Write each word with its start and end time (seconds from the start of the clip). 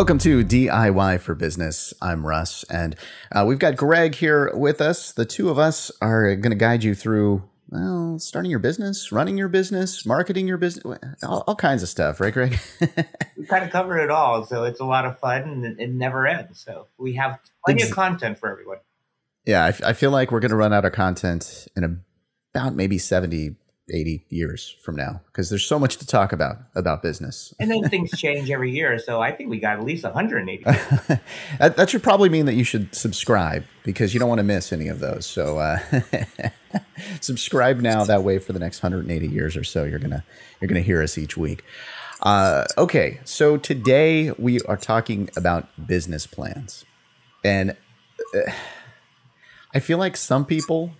Welcome 0.00 0.16
to 0.20 0.42
DIY 0.42 1.20
for 1.20 1.34
Business. 1.34 1.92
I'm 2.00 2.26
Russ, 2.26 2.64
and 2.70 2.96
uh, 3.32 3.44
we've 3.46 3.58
got 3.58 3.76
Greg 3.76 4.14
here 4.14 4.50
with 4.56 4.80
us. 4.80 5.12
The 5.12 5.26
two 5.26 5.50
of 5.50 5.58
us 5.58 5.92
are 6.00 6.34
going 6.36 6.52
to 6.52 6.56
guide 6.56 6.82
you 6.82 6.94
through 6.94 7.42
well, 7.68 8.18
starting 8.18 8.50
your 8.50 8.60
business, 8.60 9.12
running 9.12 9.36
your 9.36 9.48
business, 9.48 10.06
marketing 10.06 10.48
your 10.48 10.56
business, 10.56 11.02
all, 11.22 11.44
all 11.46 11.54
kinds 11.54 11.82
of 11.82 11.90
stuff, 11.90 12.18
right, 12.18 12.32
Greg? 12.32 12.58
we 13.36 13.44
kind 13.44 13.62
of 13.62 13.70
cover 13.70 13.98
it 13.98 14.10
all, 14.10 14.46
so 14.46 14.64
it's 14.64 14.80
a 14.80 14.86
lot 14.86 15.04
of 15.04 15.18
fun 15.18 15.42
and 15.42 15.78
it, 15.78 15.90
never 15.90 16.26
ends. 16.26 16.64
So 16.64 16.86
we 16.96 17.16
have 17.16 17.38
plenty 17.66 17.82
of 17.82 17.90
content 17.90 18.38
for 18.38 18.50
everyone. 18.50 18.78
Yeah, 19.44 19.66
I, 19.66 19.90
I 19.90 19.92
feel 19.92 20.12
like 20.12 20.32
we're 20.32 20.40
going 20.40 20.48
to 20.48 20.56
run 20.56 20.72
out 20.72 20.86
of 20.86 20.92
content 20.92 21.68
in 21.76 22.02
about 22.54 22.74
maybe 22.74 22.96
70 22.96 23.56
80 23.92 24.24
years 24.28 24.76
from 24.82 24.96
now 24.96 25.20
because 25.26 25.50
there's 25.50 25.64
so 25.64 25.78
much 25.78 25.96
to 25.98 26.06
talk 26.06 26.32
about 26.32 26.56
about 26.74 27.02
business. 27.02 27.54
And 27.58 27.70
then 27.70 27.88
things 27.88 28.10
change 28.18 28.50
every 28.50 28.70
year 28.70 28.98
so 28.98 29.20
i 29.20 29.32
think 29.32 29.50
we 29.50 29.58
got 29.58 29.78
at 29.78 29.84
least 29.84 30.04
180 30.04 30.64
that, 31.58 31.76
that, 31.76 31.90
should 31.90 32.02
probably 32.02 32.28
mean 32.28 32.46
that 32.46 32.54
you 32.54 32.64
should 32.64 32.94
subscribe 32.94 33.64
because 33.84 34.14
you 34.14 34.20
don't 34.20 34.28
want 34.28 34.38
to 34.38 34.44
miss 34.44 34.72
any 34.72 34.88
of 34.88 35.00
those 35.00 35.26
so 35.26 35.58
uh, 35.58 35.78
subscribe 37.20 37.80
now 37.80 38.04
that 38.04 38.22
way 38.22 38.38
for 38.38 38.52
the 38.52 38.58
next 38.58 38.82
180 38.82 39.28
years 39.28 39.56
or 39.56 39.64
so 39.64 39.84
you're 39.84 39.98
gonna 39.98 40.24
you're 40.60 40.68
gonna 40.68 40.80
hear 40.80 41.02
us 41.02 41.18
each 41.18 41.36
week. 41.36 41.64
Uh, 42.22 42.64
okay 42.76 43.20
so 43.24 43.56
today 43.56 44.30
we 44.32 44.60
are 44.62 44.76
talking 44.76 45.30
about 45.36 45.68
business 45.86 46.26
plans. 46.26 46.84
And 47.42 47.76
uh, 48.34 48.52
i 49.72 49.78
feel 49.78 49.98
like 49.98 50.16
some 50.16 50.44
people 50.44 50.92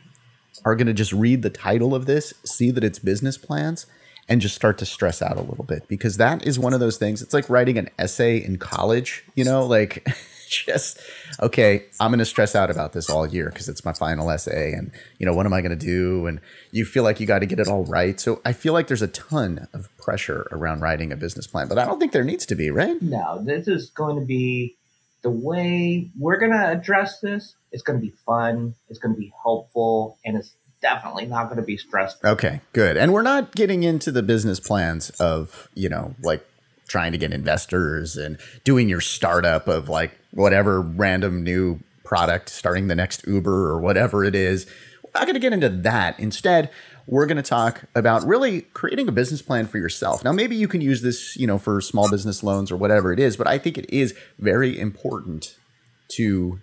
are 0.65 0.75
going 0.77 0.87
to 0.87 0.93
just 0.93 1.13
read 1.13 1.43
the 1.43 1.51
title 1.51 1.95
of 1.95 2.07
this, 2.07 2.35
see 2.45 2.71
that 2.71 2.85
it's 2.85 2.99
business 2.99 3.39
plans, 3.39 3.87
and 4.29 4.41
just 4.41 4.55
start 4.55 4.79
to 4.79 4.87
stress 4.87 5.21
out 5.21 5.37
a 5.37 5.43
little 5.43 5.65
bit 5.65 5.89
because 5.89 6.17
that 6.17 6.47
is 6.47 6.59
one 6.59 6.73
of 6.73 6.81
those 6.81 6.97
things. 6.97 7.21
It's 7.21 7.35
like 7.35 7.51
writing 7.51 7.77
an 7.79 7.89
essay 7.99 8.37
in 8.43 8.59
college, 8.59 9.25
you 9.35 9.45
know, 9.45 9.67
like 9.67 10.07
just, 10.49 11.01
okay, 11.41 11.85
I'm 11.99 12.11
going 12.11 12.21
to 12.21 12.25
stress 12.25 12.55
out 12.55 12.71
about 12.71 12.93
this 12.93 13.11
all 13.11 13.27
year 13.27 13.51
because 13.51 13.69
it's 13.69 13.85
my 13.85 13.93
final 13.93 14.31
essay. 14.31 14.73
And, 14.73 14.93
you 15.19 15.27
know, 15.27 15.33
what 15.33 15.47
am 15.47 15.53
I 15.53 15.61
going 15.61 15.77
to 15.77 15.87
do? 15.87 16.27
And 16.27 16.41
you 16.71 16.85
feel 16.85 17.03
like 17.03 17.19
you 17.19 17.27
got 17.27 17.41
to 17.41 17.47
get 17.47 17.59
it 17.59 17.69
all 17.69 17.85
right. 17.85 18.21
So 18.21 18.41
I 18.45 18.53
feel 18.53 18.73
like 18.73 18.87
there's 18.87 19.03
a 19.03 19.09
ton 19.09 19.69
of 19.73 19.89
pressure 19.97 20.47
around 20.53 20.81
writing 20.81 21.13
a 21.13 21.17
business 21.17 21.47
plan, 21.47 21.69
but 21.69 21.79
I 21.79 21.85
don't 21.85 21.99
think 21.99 22.13
there 22.13 22.25
needs 22.25 22.47
to 22.47 22.55
be, 22.55 22.71
right? 22.71 23.01
No, 23.03 23.43
this 23.43 23.67
is 23.67 23.91
going 23.91 24.19
to 24.21 24.27
be 24.27 24.77
the 25.23 25.31
way 25.31 26.11
we're 26.19 26.39
going 26.39 26.53
to 26.53 26.71
address 26.71 27.21
this, 27.21 27.55
it's 27.73 27.83
going 27.83 27.99
to 27.99 28.05
be 28.05 28.13
fun, 28.27 28.75
it's 28.89 28.99
going 28.99 29.15
to 29.15 29.21
be 29.21 29.33
helpful, 29.43 30.19
and 30.25 30.37
it's 30.37 30.57
definitely 30.83 31.27
not 31.27 31.45
going 31.45 31.57
to 31.57 31.63
be 31.63 31.77
stressful. 31.77 32.31
Okay, 32.31 32.61
good. 32.73 32.97
And 32.97 33.13
we're 33.13 33.23
not 33.23 33.55
getting 33.55 33.83
into 33.83 34.11
the 34.11 34.23
business 34.23 34.61
plans 34.61 35.11
of, 35.21 35.69
you 35.75 35.89
know, 35.89 36.15
like 36.23 36.45
trying 36.89 37.13
to 37.13 37.19
get 37.19 37.33
investors 37.33 38.17
and 38.17 38.39
doing 38.65 38.89
your 38.89 39.01
startup 39.01 39.69
of 39.69 39.89
like 39.89 40.19
whatever 40.33 40.81
random 40.81 41.45
new 41.45 41.81
product, 42.05 42.49
starting 42.49 42.89
the 42.89 42.97
next 42.97 43.27
Uber 43.27 43.69
or 43.71 43.81
whatever 43.81 44.25
it 44.25 44.35
is. 44.35 44.67
We're 45.05 45.21
not 45.21 45.27
going 45.27 45.35
to 45.35 45.41
get 45.41 45.53
into 45.53 45.69
that. 45.69 46.19
Instead, 46.19 46.71
we're 47.07 47.27
going 47.27 47.37
to 47.37 47.43
talk 47.43 47.85
about 47.95 48.25
really 48.27 48.63
creating 48.63 49.09
a 49.09 49.13
business 49.13 49.43
plan 49.43 49.67
for 49.67 49.79
yourself. 49.79 50.25
Now, 50.25 50.33
maybe 50.33 50.57
you 50.57 50.69
can 50.69 50.81
use 50.81 51.03
this, 51.03 51.37
you 51.37 51.47
know, 51.47 51.59
for 51.59 51.81
small 51.81 52.11
business 52.11 52.43
loans 52.43 52.71
or 52.71 52.77
whatever 52.77 53.13
it 53.13 53.21
is, 53.21 53.37
but 53.37 53.47
I 53.47 53.59
think 53.59 53.79
it 53.79 53.89
is 53.91 54.15
very 54.39 54.79
important 54.79 55.57
to 56.13 56.61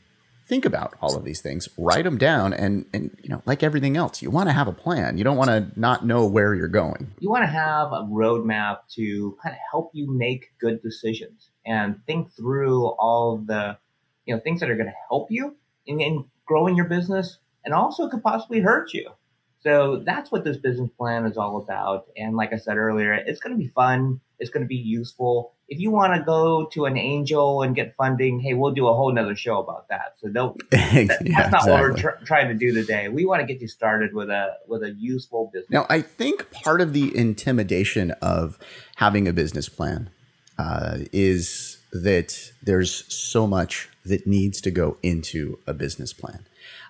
think 0.48 0.66
about 0.66 0.96
all 1.02 1.16
of 1.16 1.24
these 1.24 1.42
things, 1.42 1.68
write 1.78 2.06
them 2.06 2.18
down, 2.18 2.54
and 2.54 2.86
and 2.94 3.16
you 3.22 3.30
know, 3.30 3.42
like 3.46 3.64
everything 3.64 3.98
else, 3.98 4.22
you 4.22 4.32
want 4.32 4.50
to 4.50 4.54
have 4.54 4.68
a 4.68 4.74
plan. 4.74 5.18
You 5.18 5.24
don't 5.24 5.38
want 5.38 5.50
to 5.50 5.80
not 5.80 6.06
know 6.06 6.26
where 6.26 6.56
you're 6.56 6.68
going. 6.68 7.12
You 7.20 7.30
want 7.30 7.44
to 7.44 7.52
have 7.52 7.92
a 7.92 8.04
roadmap 8.10 8.80
to 8.96 9.38
kind 9.44 9.54
of 9.54 9.60
help 9.72 9.92
you 9.94 10.12
make 10.12 10.52
good 10.60 10.82
decisions 10.82 11.50
and 11.66 12.00
think 12.06 12.32
through 12.32 12.88
all 12.88 13.38
the 13.38 13.78
you 14.26 14.34
know 14.34 14.42
things 14.42 14.60
that 14.62 14.70
are 14.70 14.76
going 14.76 14.88
to 14.88 14.96
help 15.10 15.28
you 15.30 15.56
in, 15.86 16.00
in 16.00 16.26
growing 16.46 16.76
your 16.76 16.88
business 16.88 17.38
and 17.66 17.74
also 17.74 18.08
could 18.10 18.24
possibly 18.24 18.62
hurt 18.62 18.94
you. 18.94 19.12
So 19.60 20.04
that's 20.06 20.32
what 20.32 20.46
this 20.46 20.58
business 20.58 20.90
plan 20.98 21.26
is 21.26 21.36
all 21.36 21.58
about. 21.58 22.08
And 22.16 22.38
like 22.38 22.54
I 22.54 22.58
said 22.58 22.78
earlier, 22.78 23.14
it's 23.14 23.42
going 23.42 23.54
to 23.54 23.62
be 23.62 23.68
fun. 23.68 24.22
It's 24.40 24.50
going 24.50 24.64
to 24.64 24.68
be 24.68 24.76
useful. 24.76 25.54
If 25.70 25.80
you 25.80 25.92
want 25.92 26.14
to 26.16 26.22
go 26.24 26.68
to 26.68 26.86
an 26.86 26.98
angel 26.98 27.62
and 27.62 27.76
get 27.76 27.96
funding, 27.96 28.40
hey, 28.40 28.54
we'll 28.54 28.72
do 28.72 28.88
a 28.88 28.94
whole 28.94 29.12
nother 29.12 29.36
show 29.36 29.60
about 29.60 29.90
that. 29.90 30.14
So 30.20 30.30
don't. 30.30 30.62
That, 30.72 31.20
that's 31.20 31.52
not 31.52 31.68
exactly. 31.68 31.72
what 31.72 31.82
we're 31.82 31.98
tr- 31.98 32.26
trying 32.26 32.48
to 32.48 32.54
do 32.54 32.74
today. 32.74 33.10
We 33.10 33.26
want 33.26 33.42
to 33.42 33.46
get 33.46 33.62
you 33.62 33.68
started 33.68 34.14
with 34.14 34.30
a 34.30 34.56
with 34.68 34.84
a 34.84 34.92
useful 34.92 35.50
business. 35.54 35.70
Now, 35.70 35.86
I 35.90 36.02
think 36.02 36.52
part 36.52 36.82
of 36.82 36.94
the 36.94 37.16
intimidation 37.16 38.12
of 38.22 38.58
having 38.96 39.28
a 39.28 39.34
business 39.34 39.70
plan 39.70 40.10
uh, 40.58 41.00
is 41.12 41.78
that 41.92 42.52
there's 42.64 43.12
so 43.14 43.48
much 43.48 43.90
that 44.06 44.26
needs 44.26 44.62
to 44.62 44.72
go 44.72 44.98
into 45.04 45.60
a 45.68 45.74
business 45.74 46.14
plan. 46.14 46.46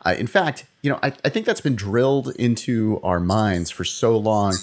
Uh, 0.06 0.16
in 0.18 0.28
fact, 0.28 0.66
you 0.82 0.90
know, 0.90 1.00
I, 1.02 1.08
I, 1.26 1.30
think 1.30 1.46
that's 1.46 1.62
been 1.62 1.76
drilled 1.76 2.30
into 2.36 3.00
our 3.04 3.20
minds 3.20 3.72
for 3.72 3.84
so 3.84 4.18
long. 4.18 4.56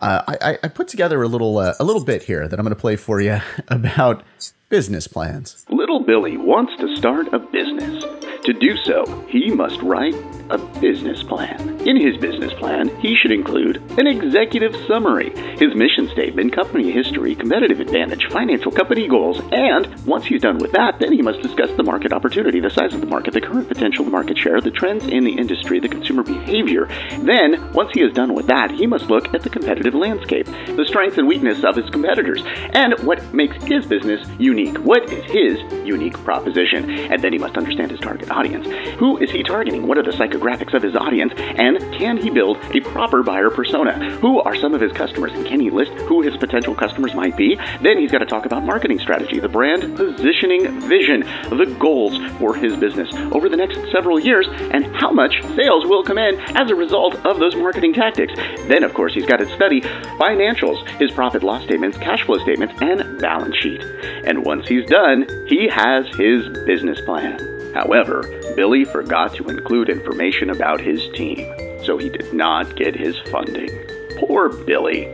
Uh, 0.00 0.22
I, 0.28 0.58
I, 0.62 0.68
put 0.68 0.88
together 0.88 1.22
a 1.22 1.28
little 1.28 1.58
uh, 1.58 1.74
a 1.78 1.84
little 1.84 2.02
bit 2.02 2.22
here 2.22 2.48
that 2.48 2.58
I'm 2.58 2.64
going 2.64 2.74
to 2.74 2.80
play 2.80 2.96
for 2.96 3.20
you 3.20 3.38
about 3.68 4.22
business 4.70 5.06
plans. 5.06 5.66
Little 5.68 6.00
Billy 6.00 6.38
wants 6.38 6.74
to 6.80 6.96
start 6.96 7.32
a 7.34 7.38
business. 7.38 8.02
To 8.44 8.52
do 8.54 8.76
so, 8.78 9.04
he 9.28 9.50
must 9.50 9.78
write 9.82 10.14
a 10.50 10.58
business 10.80 11.22
plan. 11.22 11.80
In 11.86 11.96
his 11.96 12.16
business 12.16 12.52
plan, 12.54 12.88
he 13.00 13.14
should 13.14 13.32
include 13.32 13.76
an 13.98 14.06
executive 14.06 14.74
summary, 14.86 15.30
his 15.58 15.74
mission 15.74 16.08
statement, 16.08 16.52
company 16.52 16.90
history, 16.90 17.34
competitive 17.34 17.80
advantage, 17.80 18.26
financial 18.30 18.70
company 18.70 19.08
goals, 19.08 19.40
and 19.52 19.88
once 20.06 20.26
he's 20.26 20.42
done 20.42 20.58
with 20.58 20.72
that, 20.72 20.98
then 20.98 21.12
he 21.12 21.22
must 21.22 21.40
discuss 21.40 21.70
the 21.76 21.82
market 21.82 22.12
opportunity, 22.12 22.60
the 22.60 22.70
size 22.70 22.94
of 22.94 23.00
the 23.00 23.06
market, 23.06 23.32
the 23.32 23.40
current 23.40 23.68
potential, 23.68 24.04
market 24.04 24.36
share, 24.36 24.60
the 24.60 24.70
trends 24.70 25.06
in 25.06 25.24
the 25.24 25.32
industry, 25.32 25.80
the 25.80 25.88
consumer 25.88 26.22
behavior. 26.22 26.86
Then, 27.22 27.72
once 27.72 27.90
he 27.94 28.02
is 28.02 28.12
done 28.12 28.34
with 28.34 28.46
that, 28.48 28.70
he 28.70 28.86
must 28.86 29.06
look 29.06 29.32
at 29.34 29.42
the 29.42 29.50
competitive 29.50 29.94
landscape, 29.94 30.46
the 30.46 30.84
strengths 30.86 31.18
and 31.18 31.28
weakness 31.28 31.64
of 31.64 31.76
his 31.76 31.88
competitors, 31.90 32.42
and 32.74 32.98
what 33.00 33.32
makes 33.32 33.62
his 33.64 33.86
business 33.86 34.26
unique. 34.38 34.76
What 34.78 35.10
is 35.12 35.24
his 35.30 35.58
unique 35.86 36.14
proposition? 36.24 36.90
And 36.90 37.22
then 37.22 37.32
he 37.32 37.38
must 37.38 37.56
understand 37.56 37.90
his 37.90 38.00
target 38.00 38.30
audience. 38.30 38.66
Who 38.98 39.18
is 39.18 39.30
he 39.30 39.42
targeting? 39.42 39.86
What 39.86 39.98
are 39.98 40.02
the 40.02 40.12
psychographics 40.40 40.74
of 40.74 40.82
his 40.82 40.96
audience? 40.96 41.32
And 41.36 41.78
can 41.94 42.16
he 42.16 42.30
build 42.30 42.58
a 42.74 42.80
proper 42.80 43.22
buyer 43.22 43.50
persona? 43.50 43.92
Who 44.16 44.40
are 44.40 44.56
some 44.56 44.74
of 44.74 44.80
his 44.80 44.92
customers? 44.92 45.32
And 45.32 45.46
can 45.46 45.60
he 45.60 45.70
list 45.70 45.92
who 45.92 46.22
his 46.22 46.36
potential 46.36 46.74
customers 46.74 47.14
might 47.14 47.36
be? 47.36 47.56
Then 47.82 47.98
he's 47.98 48.10
got 48.10 48.18
to 48.18 48.26
talk 48.26 48.46
about 48.46 48.64
marketing 48.64 48.98
strategy, 48.98 49.40
the 49.40 49.48
brand 49.48 49.96
positioning 49.96 50.80
vision, 50.80 51.20
the 51.50 51.76
goals 51.78 52.18
for 52.38 52.54
his 52.54 52.76
business 52.76 53.12
over 53.32 53.48
the 53.48 53.56
next 53.56 53.78
several 53.92 54.18
years, 54.18 54.46
and 54.48 54.84
how 54.96 55.10
much 55.10 55.42
sales 55.54 55.84
will 55.86 56.02
come 56.02 56.18
in 56.18 56.38
as 56.56 56.70
a 56.70 56.74
result 56.74 57.14
of 57.26 57.38
those 57.38 57.54
marketing 57.56 57.94
tactics. 57.94 58.34
Then, 58.68 58.84
of 58.84 58.94
course, 58.94 59.14
he's 59.14 59.26
got 59.26 59.38
to 59.38 59.54
study 59.54 59.80
financials, 59.80 60.86
his 61.00 61.10
profit 61.12 61.42
loss 61.42 61.64
statements, 61.64 61.98
cash 61.98 62.24
flow 62.24 62.38
statements, 62.38 62.74
and 62.80 63.20
balance 63.20 63.56
sheet. 63.56 63.82
And 64.24 64.44
once 64.44 64.68
he's 64.68 64.86
done, 64.86 65.26
he 65.46 65.68
has 65.68 66.06
his 66.16 66.48
business 66.64 67.00
plan. 67.00 67.59
However, 67.74 68.22
Billy 68.56 68.84
forgot 68.84 69.34
to 69.36 69.48
include 69.48 69.88
information 69.88 70.50
about 70.50 70.80
his 70.80 71.00
team, 71.14 71.46
so 71.84 71.98
he 71.98 72.08
did 72.08 72.32
not 72.34 72.76
get 72.76 72.94
his 72.94 73.18
funding. 73.30 73.70
Poor 74.18 74.48
Billy. 74.48 75.12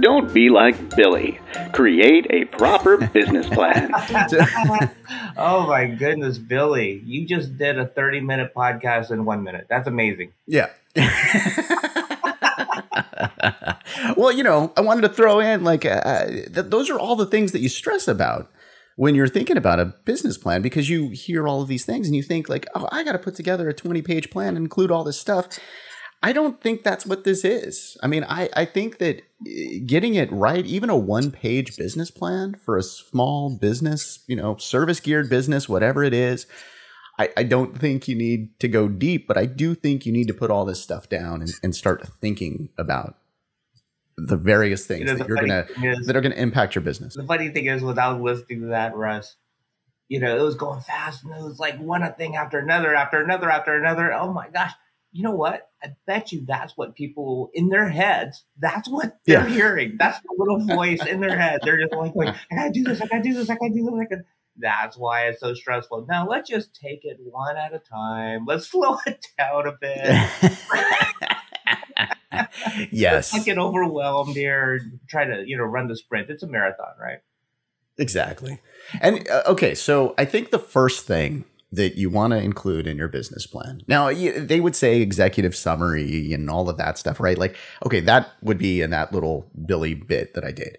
Don't 0.00 0.32
be 0.32 0.50
like 0.50 0.96
Billy. 0.96 1.40
Create 1.72 2.26
a 2.30 2.44
proper 2.46 2.96
business 3.12 3.48
plan. 3.48 3.90
oh 5.36 5.66
my 5.66 5.86
goodness, 5.86 6.38
Billy. 6.38 7.02
You 7.04 7.26
just 7.26 7.58
did 7.58 7.78
a 7.78 7.86
30 7.86 8.20
minute 8.20 8.54
podcast 8.54 9.10
in 9.10 9.24
one 9.24 9.42
minute. 9.42 9.66
That's 9.68 9.88
amazing. 9.88 10.32
Yeah. 10.46 10.70
well, 14.16 14.32
you 14.32 14.42
know, 14.42 14.72
I 14.76 14.80
wanted 14.80 15.02
to 15.02 15.08
throw 15.08 15.40
in 15.40 15.64
like, 15.64 15.84
uh, 15.84 15.88
uh, 16.04 16.26
th- 16.26 16.66
those 16.66 16.88
are 16.88 16.98
all 16.98 17.16
the 17.16 17.26
things 17.26 17.52
that 17.52 17.60
you 17.60 17.68
stress 17.68 18.08
about 18.08 18.50
when 19.00 19.14
you're 19.14 19.26
thinking 19.26 19.56
about 19.56 19.80
a 19.80 19.94
business 20.04 20.36
plan 20.36 20.60
because 20.60 20.90
you 20.90 21.08
hear 21.08 21.48
all 21.48 21.62
of 21.62 21.68
these 21.68 21.86
things 21.86 22.06
and 22.06 22.14
you 22.14 22.22
think 22.22 22.50
like, 22.50 22.66
oh, 22.74 22.86
I 22.92 23.02
got 23.02 23.12
to 23.12 23.18
put 23.18 23.34
together 23.34 23.66
a 23.66 23.72
20 23.72 24.02
page 24.02 24.28
plan 24.28 24.48
and 24.48 24.58
include 24.58 24.90
all 24.90 25.04
this 25.04 25.18
stuff. 25.18 25.48
I 26.22 26.34
don't 26.34 26.60
think 26.60 26.82
that's 26.82 27.06
what 27.06 27.24
this 27.24 27.42
is. 27.42 27.96
I 28.02 28.08
mean, 28.08 28.26
I, 28.28 28.50
I 28.54 28.66
think 28.66 28.98
that 28.98 29.22
eh, 29.48 29.78
getting 29.86 30.16
it 30.16 30.30
right, 30.30 30.66
even 30.66 30.90
a 30.90 30.98
one 30.98 31.30
page 31.30 31.78
business 31.78 32.10
plan 32.10 32.56
for 32.62 32.76
a 32.76 32.82
small 32.82 33.56
business, 33.56 34.22
you 34.26 34.36
know, 34.36 34.58
service 34.58 35.00
geared 35.00 35.30
business, 35.30 35.66
whatever 35.66 36.04
it 36.04 36.12
is, 36.12 36.46
I, 37.18 37.30
I 37.38 37.42
don't 37.44 37.78
think 37.78 38.06
you 38.06 38.14
need 38.14 38.60
to 38.60 38.68
go 38.68 38.86
deep, 38.86 39.26
but 39.26 39.38
I 39.38 39.46
do 39.46 39.74
think 39.74 40.04
you 40.04 40.12
need 40.12 40.28
to 40.28 40.34
put 40.34 40.50
all 40.50 40.66
this 40.66 40.82
stuff 40.82 41.08
down 41.08 41.40
and, 41.40 41.54
and 41.62 41.74
start 41.74 42.06
thinking 42.20 42.68
about 42.76 43.16
the 44.26 44.36
various 44.36 44.86
things 44.86 45.00
you 45.00 45.06
know, 45.06 45.14
that 45.16 45.28
you're 45.28 45.36
gonna 45.36 45.66
is, 45.82 46.06
that 46.06 46.16
are 46.16 46.20
gonna 46.20 46.34
impact 46.34 46.74
your 46.74 46.82
business. 46.82 47.14
The 47.14 47.24
funny 47.24 47.48
thing 47.50 47.66
is, 47.66 47.82
without 47.82 48.20
listening 48.20 48.62
to 48.62 48.66
that, 48.68 48.94
Russ, 48.94 49.36
you 50.08 50.20
know, 50.20 50.36
it 50.36 50.42
was 50.42 50.56
going 50.56 50.80
fast 50.80 51.24
and 51.24 51.32
it 51.32 51.42
was 51.42 51.58
like 51.58 51.78
one 51.78 52.02
thing 52.14 52.36
after 52.36 52.58
another, 52.58 52.94
after 52.94 53.22
another, 53.22 53.50
after 53.50 53.74
another. 53.76 54.12
Oh 54.12 54.32
my 54.32 54.48
gosh! 54.48 54.72
You 55.12 55.22
know 55.22 55.34
what? 55.34 55.68
I 55.82 55.94
bet 56.06 56.32
you 56.32 56.44
that's 56.46 56.76
what 56.76 56.94
people 56.94 57.50
in 57.54 57.68
their 57.68 57.88
heads. 57.88 58.44
That's 58.58 58.88
what 58.88 59.18
they're 59.26 59.48
yeah. 59.48 59.54
hearing. 59.54 59.96
That's 59.98 60.20
the 60.20 60.34
little 60.36 60.66
voice 60.66 61.04
in 61.06 61.20
their 61.20 61.38
head. 61.38 61.60
They're 61.62 61.80
just 61.80 61.94
like, 61.94 62.12
"I 62.16 62.54
gotta 62.54 62.70
do 62.72 62.84
this. 62.84 63.00
I 63.00 63.06
gotta 63.06 63.22
do 63.22 63.34
this. 63.34 63.48
I 63.48 63.54
gotta 63.54 63.72
do 63.72 63.84
this." 63.84 63.94
I 63.94 64.04
gotta. 64.04 64.22
That's 64.56 64.98
why 64.98 65.28
it's 65.28 65.40
so 65.40 65.54
stressful. 65.54 66.06
Now 66.08 66.28
let's 66.28 66.50
just 66.50 66.74
take 66.74 67.04
it 67.04 67.18
one 67.22 67.56
at 67.56 67.72
a 67.72 67.78
time. 67.78 68.44
Let's 68.46 68.66
slow 68.70 68.98
it 69.06 69.26
down 69.38 69.66
a 69.66 69.72
bit. 69.80 70.28
yes. 72.90 73.34
I 73.34 73.40
get 73.40 73.58
overwhelmed 73.58 74.36
here. 74.36 74.80
Try 75.08 75.24
to, 75.24 75.44
you 75.46 75.56
know, 75.56 75.64
run 75.64 75.88
the 75.88 75.96
sprint. 75.96 76.30
It's 76.30 76.42
a 76.42 76.46
marathon, 76.46 76.94
right? 77.00 77.18
Exactly. 77.98 78.60
And 79.00 79.28
uh, 79.28 79.42
okay, 79.46 79.74
so 79.74 80.14
I 80.16 80.24
think 80.24 80.50
the 80.50 80.58
first 80.58 81.06
thing 81.06 81.44
that 81.72 81.96
you 81.96 82.10
want 82.10 82.32
to 82.32 82.38
include 82.38 82.86
in 82.86 82.96
your 82.96 83.08
business 83.08 83.46
plan. 83.46 83.80
Now, 83.86 84.12
they 84.12 84.58
would 84.58 84.74
say 84.74 85.00
executive 85.00 85.54
summary 85.54 86.32
and 86.32 86.50
all 86.50 86.68
of 86.68 86.76
that 86.78 86.98
stuff, 86.98 87.20
right? 87.20 87.38
Like, 87.38 87.56
okay, 87.86 88.00
that 88.00 88.30
would 88.42 88.58
be 88.58 88.80
in 88.80 88.90
that 88.90 89.12
little 89.12 89.48
Billy 89.66 89.94
bit 89.94 90.34
that 90.34 90.44
I 90.44 90.50
did. 90.50 90.78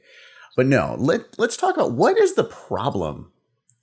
But 0.57 0.65
no, 0.65 0.95
let, 1.00 1.39
let's 1.39 1.56
talk 1.56 1.75
about 1.75 1.94
what 1.94 2.18
is 2.18 2.33
the 2.33 2.44
problem 2.44 3.31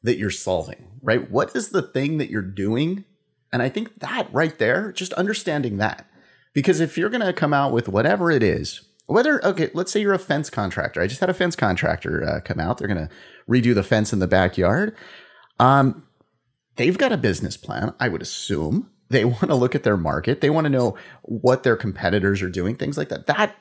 that 0.03 0.19
you're 0.19 0.31
solving, 0.31 0.87
right? 1.03 1.31
What 1.31 1.57
is 1.57 1.71
the 1.71 1.83
thing 1.83 2.19
that 2.19 2.29
you're 2.29 2.43
doing? 2.43 3.07
And 3.53 3.63
I 3.63 3.71
think 3.71 4.01
that 4.01 4.29
right 4.31 4.59
there, 4.59 4.93
just 4.93 5.15
understanding 5.15 5.79
that. 5.79 6.07
Because 6.55 6.81
if 6.81 6.99
you're 6.99 7.11
going 7.11 7.25
to 7.25 7.33
come 7.33 7.53
out 7.53 7.73
with 7.73 7.89
whatever 7.89 8.31
it 8.31 8.43
is, 8.43 8.83
whether, 9.07 9.45
okay, 9.45 9.71
let's 9.75 9.91
say 9.91 10.01
you're 10.01 10.13
a 10.13 10.19
fence 10.19 10.51
contractor. 10.51 11.01
I 11.01 11.07
just 11.07 11.21
had 11.21 11.31
a 11.31 11.35
fence 11.35 11.57
contractor 11.57 12.25
uh, 12.25 12.41
come 12.41 12.61
out. 12.61 12.79
They're 12.79 12.89
going 12.89 13.09
to 13.09 13.15
redo 13.49 13.75
the 13.75 13.83
fence 13.83 14.13
in 14.13 14.19
the 14.19 14.27
backyard. 14.27 14.95
Um, 15.59 16.07
they've 16.77 16.99
got 16.99 17.13
a 17.13 17.17
business 17.17 17.57
plan, 17.57 17.95
I 17.99 18.09
would 18.09 18.23
assume. 18.23 18.91
They 19.09 19.25
want 19.27 19.49
to 19.49 19.55
look 19.55 19.75
at 19.75 19.83
their 19.83 19.97
market. 19.97 20.41
They 20.41 20.51
want 20.51 20.67
to 20.67 20.71
know 20.71 20.97
what 21.23 21.63
their 21.63 21.77
competitors 21.77 22.43
are 22.43 22.51
doing, 22.51 22.77
things 22.77 22.99
like 22.99 23.09
that. 23.09 23.27
That 23.27 23.57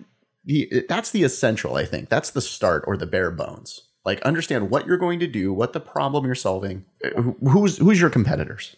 that's 0.87 1.11
the 1.11 1.23
essential, 1.23 1.75
I 1.75 1.85
think. 1.85 2.09
That's 2.09 2.29
the 2.29 2.41
start 2.41 2.85
or 2.87 2.95
the 2.95 3.05
bare 3.05 3.31
bones. 3.31 3.81
Like 4.05 4.21
understand 4.21 4.69
what 4.69 4.87
you're 4.87 4.97
going 4.97 5.19
to 5.19 5.27
do, 5.27 5.51
what 5.51 5.73
the 5.73 5.81
problem 5.81 6.25
you're 6.25 6.35
solving. 6.35 6.85
Who's 7.41 7.77
who's 7.77 7.99
your 7.99 8.09
competitors? 8.09 8.77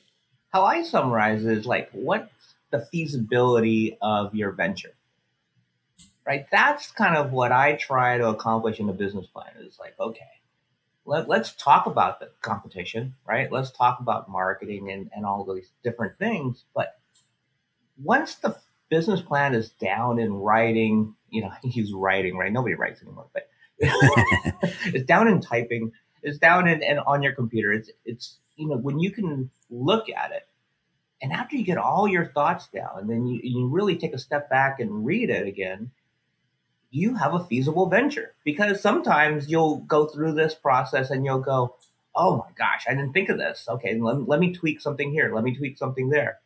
How 0.49 0.63
I 0.63 0.81
summarize 0.81 1.45
is 1.45 1.67
like 1.67 1.89
what's 1.91 2.38
the 2.71 2.79
feasibility 2.79 3.97
of 4.01 4.33
your 4.35 4.51
venture? 4.51 4.95
Right? 6.25 6.45
That's 6.51 6.91
kind 6.91 7.17
of 7.17 7.31
what 7.31 7.51
I 7.51 7.73
try 7.73 8.17
to 8.17 8.27
accomplish 8.27 8.79
in 8.79 8.89
a 8.89 8.93
business 8.93 9.25
plan. 9.27 9.47
Is 9.59 9.79
like, 9.79 9.99
okay, 9.99 10.27
let, 11.09 11.29
us 11.29 11.55
talk 11.55 11.87
about 11.87 12.19
the 12.19 12.29
competition, 12.41 13.15
right? 13.27 13.51
Let's 13.51 13.71
talk 13.71 13.99
about 13.99 14.29
marketing 14.29 14.91
and, 14.91 15.09
and 15.15 15.25
all 15.25 15.43
these 15.43 15.71
different 15.83 16.19
things. 16.19 16.65
But 16.75 16.99
once 18.01 18.35
the 18.35 18.55
business 18.89 19.21
plan 19.21 19.55
is 19.55 19.71
down 19.71 20.19
in 20.19 20.33
writing, 20.33 21.15
you 21.29 21.41
know, 21.41 21.51
he's 21.63 21.93
writing, 21.93 22.37
right? 22.37 22.51
Nobody 22.51 22.75
writes 22.75 23.01
anymore, 23.01 23.27
but 23.33 23.49
it's 23.79 25.05
down 25.05 25.27
in 25.27 25.41
typing. 25.41 25.91
It's 26.21 26.37
down 26.37 26.67
in 26.67 26.83
and 26.83 26.99
on 26.99 27.23
your 27.23 27.31
computer. 27.31 27.71
It's 27.71 27.89
it's 28.03 28.37
you 28.57 28.67
know 28.67 28.75
when 28.75 28.99
you 28.99 29.09
can 29.09 29.49
look 29.69 30.09
at 30.09 30.31
it, 30.31 30.48
and 31.21 31.33
after 31.33 31.55
you 31.55 31.63
get 31.63 31.77
all 31.77 32.07
your 32.07 32.25
thoughts 32.25 32.67
down, 32.67 32.91
and 32.97 33.09
then 33.09 33.27
you 33.27 33.39
you 33.43 33.67
really 33.67 33.97
take 33.97 34.13
a 34.13 34.19
step 34.19 34.49
back 34.49 34.79
and 34.79 35.05
read 35.05 35.29
it 35.29 35.47
again. 35.47 35.91
You 36.91 37.15
have 37.15 37.33
a 37.33 37.43
feasible 37.43 37.87
venture 37.87 38.33
because 38.43 38.81
sometimes 38.81 39.49
you'll 39.49 39.77
go 39.77 40.07
through 40.07 40.33
this 40.33 40.55
process 40.55 41.09
and 41.09 41.25
you'll 41.25 41.39
go, 41.39 41.75
"Oh 42.15 42.37
my 42.37 42.51
gosh, 42.57 42.85
I 42.87 42.93
didn't 42.93 43.13
think 43.13 43.29
of 43.29 43.37
this." 43.37 43.67
Okay, 43.69 43.99
let, 43.99 44.27
let 44.27 44.39
me 44.39 44.53
tweak 44.53 44.81
something 44.81 45.11
here. 45.11 45.33
Let 45.33 45.43
me 45.43 45.55
tweak 45.55 45.77
something 45.77 46.09
there, 46.09 46.39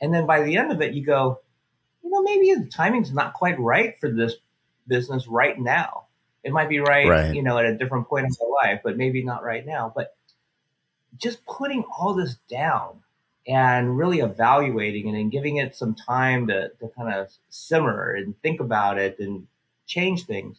and 0.00 0.12
then 0.12 0.26
by 0.26 0.42
the 0.42 0.56
end 0.56 0.72
of 0.72 0.82
it, 0.82 0.94
you 0.94 1.04
go, 1.04 1.40
"You 2.04 2.10
know, 2.10 2.22
maybe 2.22 2.54
the 2.54 2.68
timing's 2.68 3.12
not 3.12 3.34
quite 3.34 3.58
right 3.58 3.98
for 3.98 4.10
this 4.10 4.34
business 4.86 5.26
right 5.26 5.58
now." 5.58 6.04
It 6.44 6.52
might 6.52 6.68
be 6.68 6.78
right, 6.78 7.08
right, 7.08 7.34
you 7.34 7.42
know, 7.42 7.58
at 7.58 7.64
a 7.64 7.76
different 7.76 8.08
point 8.08 8.26
in 8.26 8.30
my 8.40 8.68
life, 8.68 8.80
but 8.84 8.96
maybe 8.96 9.24
not 9.24 9.42
right 9.42 9.66
now. 9.66 9.92
But 9.94 10.14
just 11.16 11.44
putting 11.46 11.82
all 11.98 12.14
this 12.14 12.36
down 12.48 13.02
and 13.48 13.96
really 13.96 14.20
evaluating 14.20 15.08
it 15.08 15.18
and 15.18 15.32
giving 15.32 15.56
it 15.56 15.74
some 15.74 15.94
time 15.94 16.46
to, 16.48 16.68
to 16.80 16.88
kind 16.96 17.12
of 17.12 17.28
simmer 17.48 18.12
and 18.12 18.40
think 18.42 18.60
about 18.60 18.98
it 18.98 19.18
and 19.18 19.46
change 19.86 20.26
things. 20.26 20.58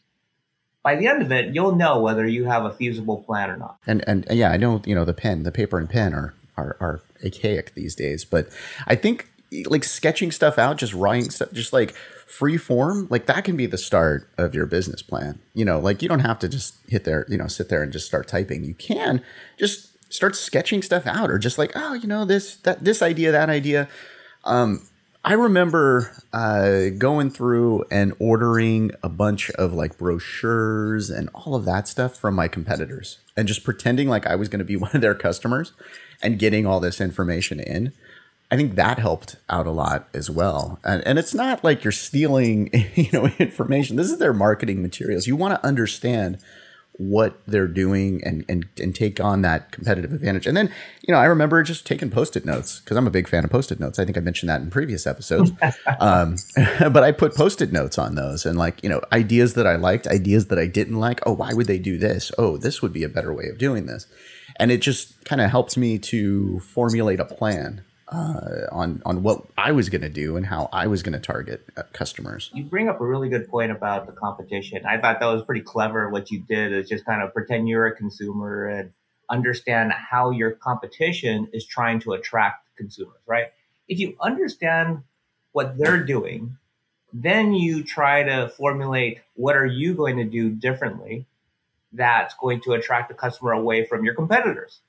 By 0.81 0.95
the 0.95 1.07
end 1.07 1.21
of 1.21 1.31
it, 1.31 1.53
you'll 1.53 1.75
know 1.75 2.01
whether 2.01 2.25
you 2.25 2.45
have 2.45 2.65
a 2.65 2.71
feasible 2.71 3.21
plan 3.23 3.51
or 3.51 3.57
not. 3.57 3.77
And 3.85 4.03
and 4.07 4.25
yeah, 4.31 4.51
I 4.51 4.57
know 4.57 4.81
you 4.85 4.95
know 4.95 5.05
the 5.05 5.13
pen, 5.13 5.43
the 5.43 5.51
paper 5.51 5.77
and 5.77 5.89
pen 5.89 6.13
are 6.13 6.33
are, 6.57 6.77
are 6.79 7.01
archaic 7.23 7.75
these 7.75 7.95
days, 7.95 8.25
but 8.25 8.49
I 8.87 8.95
think 8.95 9.27
like 9.65 9.83
sketching 9.83 10.31
stuff 10.31 10.57
out, 10.57 10.77
just 10.77 10.93
writing 10.93 11.29
stuff, 11.29 11.51
just 11.51 11.73
like 11.73 11.93
free 12.27 12.57
form, 12.57 13.07
like 13.09 13.25
that 13.25 13.43
can 13.43 13.57
be 13.57 13.65
the 13.65 13.77
start 13.77 14.29
of 14.37 14.53
your 14.53 14.65
business 14.65 15.01
plan. 15.01 15.39
You 15.53 15.65
know, 15.65 15.79
like 15.79 16.01
you 16.01 16.09
don't 16.09 16.19
have 16.19 16.39
to 16.39 16.49
just 16.49 16.75
hit 16.87 17.03
there, 17.03 17.25
you 17.27 17.37
know, 17.37 17.47
sit 17.47 17.69
there 17.69 17.83
and 17.83 17.91
just 17.91 18.07
start 18.07 18.27
typing. 18.27 18.63
You 18.63 18.73
can 18.73 19.21
just 19.57 19.89
start 20.09 20.35
sketching 20.35 20.81
stuff 20.81 21.05
out 21.07 21.29
or 21.29 21.37
just 21.37 21.57
like, 21.57 21.71
oh, 21.75 21.93
you 21.93 22.07
know, 22.07 22.25
this, 22.25 22.57
that, 22.57 22.83
this 22.83 23.01
idea, 23.01 23.31
that 23.31 23.49
idea. 23.49 23.87
Um, 24.43 24.87
I 25.23 25.33
remember 25.33 26.15
uh, 26.31 26.89
going 26.97 27.29
through 27.29 27.83
and 27.91 28.13
ordering 28.19 28.91
a 29.03 29.09
bunch 29.09 29.49
of 29.51 29.73
like 29.73 29.97
brochures 29.97 31.09
and 31.09 31.29
all 31.33 31.55
of 31.55 31.65
that 31.65 31.87
stuff 31.87 32.15
from 32.15 32.35
my 32.35 32.47
competitors 32.47 33.17
and 33.35 33.47
just 33.47 33.63
pretending 33.63 34.07
like 34.07 34.25
I 34.25 34.35
was 34.35 34.47
going 34.47 34.59
to 34.59 34.65
be 34.65 34.75
one 34.77 34.91
of 34.93 35.01
their 35.01 35.15
customers 35.15 35.73
and 36.21 36.39
getting 36.39 36.65
all 36.65 36.79
this 36.79 37.01
information 37.01 37.59
in. 37.59 37.93
I 38.51 38.55
think 38.55 38.75
that 38.75 38.97
helped 38.97 39.35
out 39.49 39.67
a 39.67 39.71
lot 39.71 40.07
as 40.13 40.29
well. 40.29 40.79
And, 40.83 41.05
and 41.05 41.19
it's 41.19 41.35
not 41.35 41.63
like 41.63 41.83
you're 41.83 41.91
stealing, 41.91 42.69
you 42.95 43.09
know, 43.11 43.29
information. 43.37 43.97
This 43.97 44.09
is 44.09 44.19
their 44.19 44.33
marketing 44.33 44.81
materials. 44.81 45.27
You 45.27 45.35
want 45.35 45.53
to 45.53 45.67
understand 45.67 46.39
what 46.99 47.41
they're 47.47 47.65
doing 47.65 48.21
and, 48.25 48.43
and 48.49 48.67
and 48.77 48.93
take 48.93 49.21
on 49.21 49.41
that 49.41 49.71
competitive 49.71 50.11
advantage. 50.11 50.45
And 50.45 50.57
then, 50.57 50.69
you 51.01 51.13
know, 51.13 51.19
I 51.19 51.25
remember 51.25 51.63
just 51.63 51.87
taking 51.87 52.09
post-it 52.09 52.45
notes 52.45 52.81
because 52.81 52.97
I'm 52.97 53.07
a 53.07 53.11
big 53.11 53.29
fan 53.29 53.45
of 53.45 53.49
post-it 53.49 53.79
notes. 53.79 53.99
I 53.99 54.03
think 54.03 54.17
I 54.17 54.19
mentioned 54.19 54.49
that 54.49 54.59
in 54.59 54.69
previous 54.69 55.07
episodes. 55.07 55.51
um, 56.01 56.35
but 56.91 57.01
I 57.01 57.13
put 57.13 57.35
post-it 57.35 57.71
notes 57.71 57.97
on 57.97 58.15
those 58.15 58.45
and 58.45 58.59
like, 58.59 58.83
you 58.83 58.89
know, 58.89 59.01
ideas 59.13 59.53
that 59.53 59.65
I 59.65 59.77
liked, 59.77 60.07
ideas 60.07 60.47
that 60.47 60.59
I 60.59 60.67
didn't 60.67 60.99
like. 60.99 61.21
Oh, 61.25 61.31
why 61.31 61.53
would 61.53 61.67
they 61.67 61.79
do 61.79 61.97
this? 61.97 62.33
Oh, 62.37 62.57
this 62.57 62.81
would 62.81 62.91
be 62.91 63.03
a 63.05 63.09
better 63.09 63.33
way 63.33 63.47
of 63.47 63.57
doing 63.57 63.85
this. 63.85 64.05
And 64.57 64.69
it 64.69 64.81
just 64.81 65.23
kind 65.23 65.41
of 65.41 65.49
helps 65.49 65.77
me 65.77 65.99
to 65.99 66.59
formulate 66.59 67.21
a 67.21 67.25
plan 67.25 67.85
uh, 68.11 68.65
on 68.71 69.01
on 69.05 69.21
what 69.21 69.43
I 69.57 69.71
was 69.71 69.89
going 69.89 70.01
to 70.01 70.09
do 70.09 70.35
and 70.35 70.45
how 70.45 70.69
I 70.73 70.87
was 70.87 71.03
going 71.03 71.13
to 71.13 71.19
target 71.19 71.65
uh, 71.77 71.83
customers. 71.93 72.49
You 72.53 72.63
bring 72.63 72.89
up 72.89 72.99
a 72.99 73.05
really 73.05 73.29
good 73.29 73.47
point 73.47 73.71
about 73.71 74.07
the 74.07 74.13
competition. 74.13 74.85
I 74.85 74.97
thought 74.97 75.19
that 75.19 75.27
was 75.27 75.43
pretty 75.43 75.61
clever. 75.61 76.09
What 76.09 76.31
you 76.31 76.39
did 76.39 76.73
is 76.73 76.89
just 76.89 77.05
kind 77.05 77.21
of 77.21 77.33
pretend 77.33 77.69
you're 77.69 77.85
a 77.85 77.95
consumer 77.95 78.67
and 78.67 78.91
understand 79.29 79.93
how 79.93 80.31
your 80.31 80.51
competition 80.51 81.49
is 81.53 81.65
trying 81.65 81.99
to 82.01 82.13
attract 82.13 82.65
consumers. 82.75 83.21
Right? 83.27 83.47
If 83.87 83.99
you 83.99 84.15
understand 84.19 85.03
what 85.51 85.77
they're 85.77 86.03
doing, 86.03 86.57
then 87.13 87.53
you 87.53 87.83
try 87.83 88.23
to 88.23 88.49
formulate 88.49 89.19
what 89.35 89.55
are 89.55 89.65
you 89.65 89.93
going 89.93 90.17
to 90.17 90.25
do 90.25 90.49
differently 90.49 91.25
that's 91.93 92.35
going 92.35 92.61
to 92.61 92.73
attract 92.73 93.09
the 93.09 93.15
customer 93.15 93.51
away 93.51 93.83
from 93.83 94.05
your 94.05 94.13
competitors. 94.13 94.79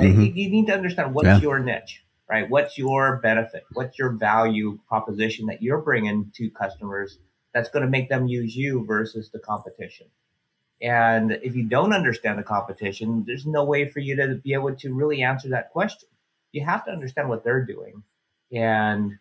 Right? 0.00 0.10
Mm-hmm. 0.10 0.22
You, 0.22 0.32
you, 0.32 0.50
need 0.50 0.66
to 0.68 0.72
understand 0.72 1.14
what's 1.14 1.26
yeah. 1.26 1.40
your 1.40 1.58
niche 1.58 2.01
right? 2.28 2.48
What's 2.48 2.78
your 2.78 3.16
benefit? 3.18 3.64
What's 3.72 3.98
your 3.98 4.10
value 4.10 4.78
proposition 4.88 5.46
that 5.46 5.62
you're 5.62 5.82
bringing 5.82 6.32
to 6.36 6.50
customers 6.50 7.18
that's 7.52 7.68
going 7.68 7.84
to 7.84 7.90
make 7.90 8.08
them 8.08 8.26
use 8.26 8.56
you 8.56 8.84
versus 8.86 9.30
the 9.30 9.38
competition? 9.38 10.06
And 10.80 11.32
if 11.42 11.54
you 11.54 11.64
don't 11.64 11.92
understand 11.92 12.38
the 12.38 12.42
competition, 12.42 13.24
there's 13.26 13.46
no 13.46 13.64
way 13.64 13.88
for 13.88 14.00
you 14.00 14.16
to 14.16 14.34
be 14.36 14.54
able 14.54 14.74
to 14.74 14.94
really 14.94 15.22
answer 15.22 15.50
that 15.50 15.70
question. 15.70 16.08
You 16.50 16.64
have 16.64 16.84
to 16.86 16.90
understand 16.90 17.28
what 17.28 17.44
they're 17.44 17.64
doing 17.64 18.02
and, 18.50 19.18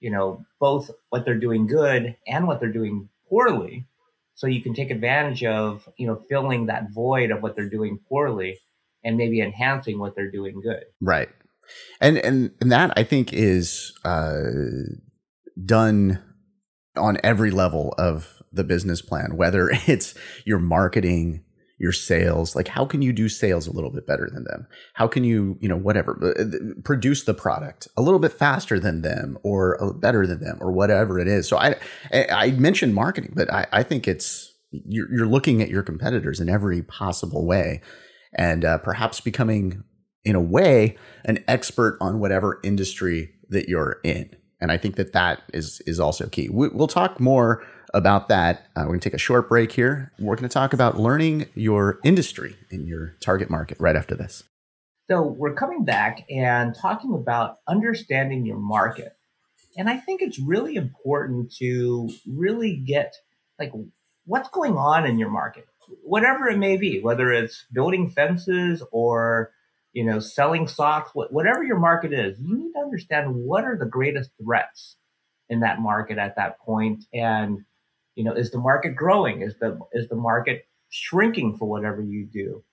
you 0.00 0.10
know, 0.10 0.44
both 0.58 0.90
what 1.08 1.24
they're 1.24 1.38
doing 1.38 1.66
good 1.66 2.16
and 2.26 2.46
what 2.46 2.60
they're 2.60 2.72
doing 2.72 3.08
poorly. 3.28 3.86
So 4.34 4.46
you 4.46 4.62
can 4.62 4.74
take 4.74 4.90
advantage 4.90 5.44
of, 5.44 5.88
you 5.96 6.06
know, 6.06 6.16
filling 6.16 6.66
that 6.66 6.90
void 6.90 7.30
of 7.30 7.42
what 7.42 7.56
they're 7.56 7.68
doing 7.68 7.98
poorly 8.08 8.58
and 9.02 9.16
maybe 9.16 9.40
enhancing 9.40 9.98
what 9.98 10.14
they're 10.14 10.30
doing 10.30 10.60
good. 10.60 10.84
Right 11.00 11.30
and 12.00 12.18
and 12.18 12.50
and 12.60 12.72
that 12.72 12.92
I 12.96 13.04
think 13.04 13.32
is 13.32 13.92
uh, 14.04 14.42
done 15.64 16.22
on 16.96 17.18
every 17.22 17.50
level 17.50 17.94
of 17.98 18.42
the 18.52 18.64
business 18.64 19.02
plan, 19.02 19.36
whether 19.36 19.70
it's 19.86 20.14
your 20.44 20.58
marketing, 20.58 21.44
your 21.78 21.92
sales, 21.92 22.54
like 22.54 22.68
how 22.68 22.84
can 22.84 23.00
you 23.00 23.12
do 23.12 23.28
sales 23.28 23.66
a 23.66 23.72
little 23.72 23.90
bit 23.90 24.06
better 24.06 24.28
than 24.32 24.44
them? 24.44 24.66
How 24.94 25.06
can 25.06 25.24
you, 25.24 25.56
you 25.60 25.68
know, 25.68 25.76
whatever, 25.76 26.18
uh, 26.38 26.82
produce 26.84 27.24
the 27.24 27.34
product 27.34 27.88
a 27.96 28.02
little 28.02 28.20
bit 28.20 28.32
faster 28.32 28.78
than 28.78 29.02
them 29.02 29.38
or 29.42 29.94
better 29.94 30.26
than 30.26 30.40
them 30.40 30.58
or 30.60 30.72
whatever 30.72 31.18
it 31.18 31.26
is. 31.26 31.48
So 31.48 31.56
I, 31.56 31.76
I 32.12 32.50
mentioned 32.52 32.94
marketing, 32.94 33.32
but 33.34 33.52
I, 33.52 33.66
I 33.72 33.82
think 33.82 34.06
it's, 34.06 34.52
you're, 34.70 35.10
you're 35.12 35.26
looking 35.26 35.62
at 35.62 35.70
your 35.70 35.82
competitors 35.82 36.38
in 36.38 36.48
every 36.48 36.82
possible 36.82 37.46
way 37.46 37.80
and 38.34 38.64
uh, 38.64 38.78
perhaps 38.78 39.20
becoming 39.20 39.82
in 40.24 40.34
a 40.34 40.40
way, 40.40 40.96
an 41.24 41.42
expert 41.48 41.96
on 42.00 42.18
whatever 42.18 42.60
industry 42.62 43.32
that 43.48 43.68
you're 43.68 44.00
in. 44.04 44.34
And 44.60 44.70
I 44.70 44.76
think 44.76 44.96
that 44.96 45.12
that 45.12 45.42
is 45.54 45.80
is 45.86 45.98
also 45.98 46.28
key. 46.28 46.48
We, 46.50 46.68
will 46.68 46.86
talk 46.86 47.18
more 47.18 47.64
about 47.94 48.28
that. 48.28 48.66
Uh, 48.76 48.82
we're 48.82 48.88
going 48.88 49.00
to 49.00 49.08
take 49.08 49.14
a 49.14 49.18
short 49.18 49.48
break 49.48 49.72
here. 49.72 50.12
We're 50.18 50.36
going 50.36 50.48
to 50.48 50.52
talk 50.52 50.72
about 50.72 50.98
learning 50.98 51.46
your 51.54 51.98
industry 52.04 52.56
in 52.70 52.86
your 52.86 53.16
target 53.20 53.50
market 53.50 53.78
right 53.80 53.96
after 53.96 54.14
this. 54.14 54.44
So 55.10 55.22
we're 55.22 55.54
coming 55.54 55.84
back 55.84 56.24
and 56.30 56.74
talking 56.74 57.14
about 57.14 57.56
understanding 57.66 58.46
your 58.46 58.58
market. 58.58 59.16
And 59.76 59.88
I 59.88 59.96
think 59.96 60.22
it's 60.22 60.38
really 60.38 60.76
important 60.76 61.52
to 61.56 62.10
really 62.26 62.76
get 62.76 63.14
like 63.58 63.72
what's 64.24 64.48
going 64.50 64.76
on 64.76 65.06
in 65.06 65.18
your 65.18 65.30
market, 65.30 65.66
whatever 66.04 66.48
it 66.48 66.58
may 66.58 66.76
be, 66.76 67.00
whether 67.00 67.32
it's 67.32 67.64
building 67.72 68.10
fences 68.10 68.84
or 68.92 69.50
you 69.92 70.04
know 70.04 70.20
selling 70.20 70.68
socks, 70.68 71.10
whatever 71.14 71.64
your 71.64 71.78
market 71.78 72.12
is, 72.12 72.38
you 72.40 72.56
need 72.56 72.72
to 72.72 72.80
understand 72.80 73.34
what 73.34 73.64
are 73.64 73.76
the 73.76 73.86
greatest 73.86 74.30
threats 74.42 74.96
in 75.48 75.60
that 75.60 75.80
market 75.80 76.18
at 76.18 76.36
that 76.36 76.58
point, 76.60 77.04
and 77.12 77.64
you 78.14 78.24
know 78.24 78.32
is 78.32 78.50
the 78.50 78.58
market 78.58 78.96
growing? 78.96 79.42
Is 79.42 79.54
the 79.60 79.78
is 79.92 80.08
the 80.08 80.16
market 80.16 80.66
shrinking 80.90 81.56
for 81.56 81.68
whatever 81.68 82.02
you 82.02 82.26
do? 82.26 82.64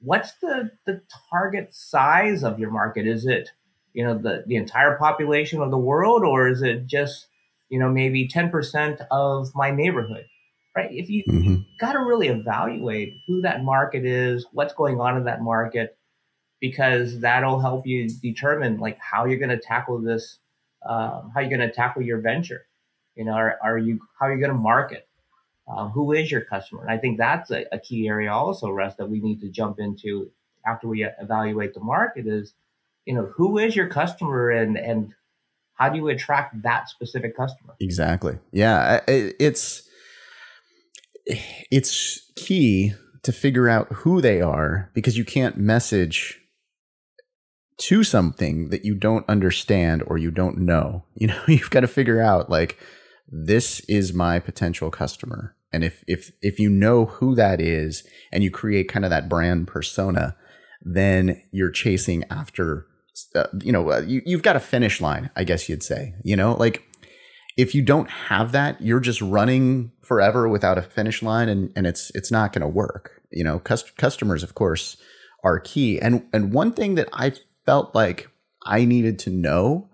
What's 0.00 0.32
the 0.34 0.70
the 0.86 1.02
target 1.30 1.74
size 1.74 2.42
of 2.42 2.58
your 2.58 2.70
market? 2.70 3.06
Is 3.06 3.26
it 3.26 3.50
you 3.92 4.04
know 4.04 4.16
the 4.16 4.44
the 4.46 4.56
entire 4.56 4.96
population 4.96 5.60
of 5.60 5.70
the 5.70 5.78
world 5.78 6.24
or 6.24 6.48
is 6.48 6.62
it 6.62 6.86
just 6.86 7.26
you 7.68 7.78
know 7.78 7.88
maybe 7.88 8.28
10% 8.28 9.06
of 9.10 9.54
my 9.54 9.70
neighborhood 9.70 10.24
right 10.76 10.90
if 10.92 11.08
you, 11.08 11.22
mm-hmm. 11.24 11.42
you 11.42 11.64
got 11.78 11.92
to 11.92 12.00
really 12.00 12.28
evaluate 12.28 13.14
who 13.26 13.42
that 13.42 13.64
market 13.64 14.04
is 14.04 14.46
what's 14.52 14.74
going 14.74 15.00
on 15.00 15.16
in 15.16 15.24
that 15.24 15.42
market 15.42 15.96
because 16.62 17.18
that'll 17.18 17.60
help 17.60 17.86
you 17.88 18.08
determine 18.08 18.78
like 18.78 18.96
how 19.00 19.24
you're 19.24 19.38
going 19.38 19.50
to 19.50 19.58
tackle 19.58 20.00
this 20.00 20.38
um, 20.88 21.30
how 21.34 21.40
you're 21.40 21.50
going 21.50 21.68
to 21.68 21.74
tackle 21.74 22.02
your 22.02 22.20
venture. 22.20 22.66
You 23.16 23.26
know 23.26 23.32
are, 23.32 23.58
are 23.62 23.76
you 23.76 24.00
how 24.18 24.26
are 24.26 24.32
you 24.32 24.40
going 24.40 24.56
to 24.56 24.58
market? 24.58 25.06
Um, 25.68 25.90
who 25.90 26.12
is 26.12 26.30
your 26.30 26.40
customer? 26.40 26.82
And 26.82 26.90
i 26.90 26.96
think 26.96 27.18
that's 27.18 27.50
a, 27.50 27.66
a 27.72 27.78
key 27.78 28.08
area 28.08 28.32
also 28.32 28.70
russ 28.70 28.94
that 28.94 29.10
we 29.10 29.20
need 29.20 29.40
to 29.42 29.48
jump 29.48 29.78
into 29.78 30.30
after 30.66 30.88
we 30.88 31.04
evaluate 31.04 31.74
the 31.74 31.80
market 31.80 32.26
is 32.26 32.54
you 33.04 33.14
know 33.14 33.26
who 33.36 33.58
is 33.58 33.76
your 33.76 33.88
customer 33.88 34.48
and 34.48 34.78
and 34.78 35.12
how 35.74 35.88
do 35.88 35.96
you 35.98 36.08
attract 36.08 36.62
that 36.62 36.88
specific 36.88 37.36
customer? 37.36 37.74
Exactly. 37.80 38.38
Yeah 38.52 39.00
it's 39.06 39.82
it's 41.26 42.30
key 42.36 42.94
to 43.22 43.32
figure 43.32 43.68
out 43.68 43.88
who 43.92 44.20
they 44.20 44.40
are 44.40 44.90
because 44.94 45.16
you 45.18 45.24
can't 45.24 45.56
message 45.56 46.41
to 47.78 48.04
something 48.04 48.68
that 48.68 48.84
you 48.84 48.94
don't 48.94 49.28
understand 49.28 50.02
or 50.06 50.18
you 50.18 50.30
don't 50.30 50.58
know 50.58 51.04
you 51.14 51.26
know 51.26 51.42
you've 51.46 51.70
got 51.70 51.80
to 51.80 51.88
figure 51.88 52.20
out 52.20 52.50
like 52.50 52.78
this 53.28 53.80
is 53.88 54.12
my 54.12 54.38
potential 54.38 54.90
customer 54.90 55.54
and 55.72 55.84
if 55.84 56.04
if 56.06 56.32
if 56.42 56.58
you 56.58 56.68
know 56.68 57.06
who 57.06 57.34
that 57.34 57.60
is 57.60 58.04
and 58.30 58.44
you 58.44 58.50
create 58.50 58.88
kind 58.88 59.04
of 59.04 59.10
that 59.10 59.28
brand 59.28 59.66
persona 59.66 60.36
then 60.84 61.40
you're 61.52 61.70
chasing 61.70 62.24
after 62.30 62.86
uh, 63.34 63.46
you 63.60 63.72
know, 63.72 63.90
uh, 63.90 64.02
you, 64.06 64.22
you've 64.24 64.42
got 64.42 64.56
a 64.56 64.60
finish 64.60 65.00
line, 65.00 65.30
I 65.36 65.44
guess 65.44 65.68
you'd 65.68 65.82
say, 65.82 66.14
you 66.22 66.36
know, 66.36 66.54
like 66.54 66.82
if 67.56 67.74
you 67.74 67.82
don't 67.82 68.08
have 68.08 68.52
that, 68.52 68.80
you're 68.80 69.00
just 69.00 69.20
running 69.20 69.92
forever 70.02 70.48
without 70.48 70.78
a 70.78 70.82
finish 70.82 71.22
line 71.22 71.48
and, 71.48 71.70
and 71.76 71.86
it's, 71.86 72.10
it's 72.14 72.30
not 72.30 72.52
going 72.52 72.62
to 72.62 72.68
work. 72.68 73.22
You 73.30 73.44
know, 73.44 73.58
cust- 73.58 73.96
customers, 73.96 74.42
of 74.42 74.54
course, 74.54 74.96
are 75.44 75.60
key. 75.60 76.00
And, 76.00 76.26
and 76.32 76.52
one 76.54 76.72
thing 76.72 76.94
that 76.94 77.08
I 77.12 77.32
felt 77.64 77.94
like 77.94 78.28
I 78.64 78.84
needed 78.84 79.18
to 79.20 79.30
know 79.30 79.90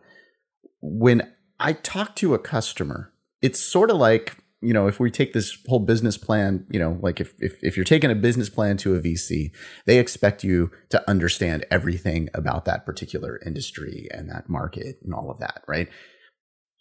when 0.80 1.32
I 1.58 1.72
talk 1.72 2.14
to 2.16 2.34
a 2.34 2.38
customer, 2.38 3.12
it's 3.42 3.60
sort 3.60 3.90
of 3.90 3.96
like 3.96 4.44
you 4.60 4.72
know, 4.72 4.88
if 4.88 4.98
we 4.98 5.10
take 5.10 5.32
this 5.32 5.56
whole 5.68 5.78
business 5.78 6.16
plan, 6.16 6.66
you 6.68 6.80
know, 6.80 6.98
like 7.00 7.20
if, 7.20 7.32
if, 7.38 7.62
if 7.62 7.76
you're 7.76 7.84
taking 7.84 8.10
a 8.10 8.16
business 8.16 8.50
plan 8.50 8.76
to 8.78 8.96
a 8.96 9.00
VC, 9.00 9.52
they 9.86 9.98
expect 9.98 10.42
you 10.42 10.72
to 10.88 11.08
understand 11.08 11.64
everything 11.70 12.28
about 12.34 12.64
that 12.64 12.84
particular 12.84 13.40
industry 13.46 14.08
and 14.10 14.28
that 14.28 14.48
market 14.48 14.98
and 15.04 15.14
all 15.14 15.30
of 15.30 15.38
that, 15.38 15.62
right? 15.68 15.88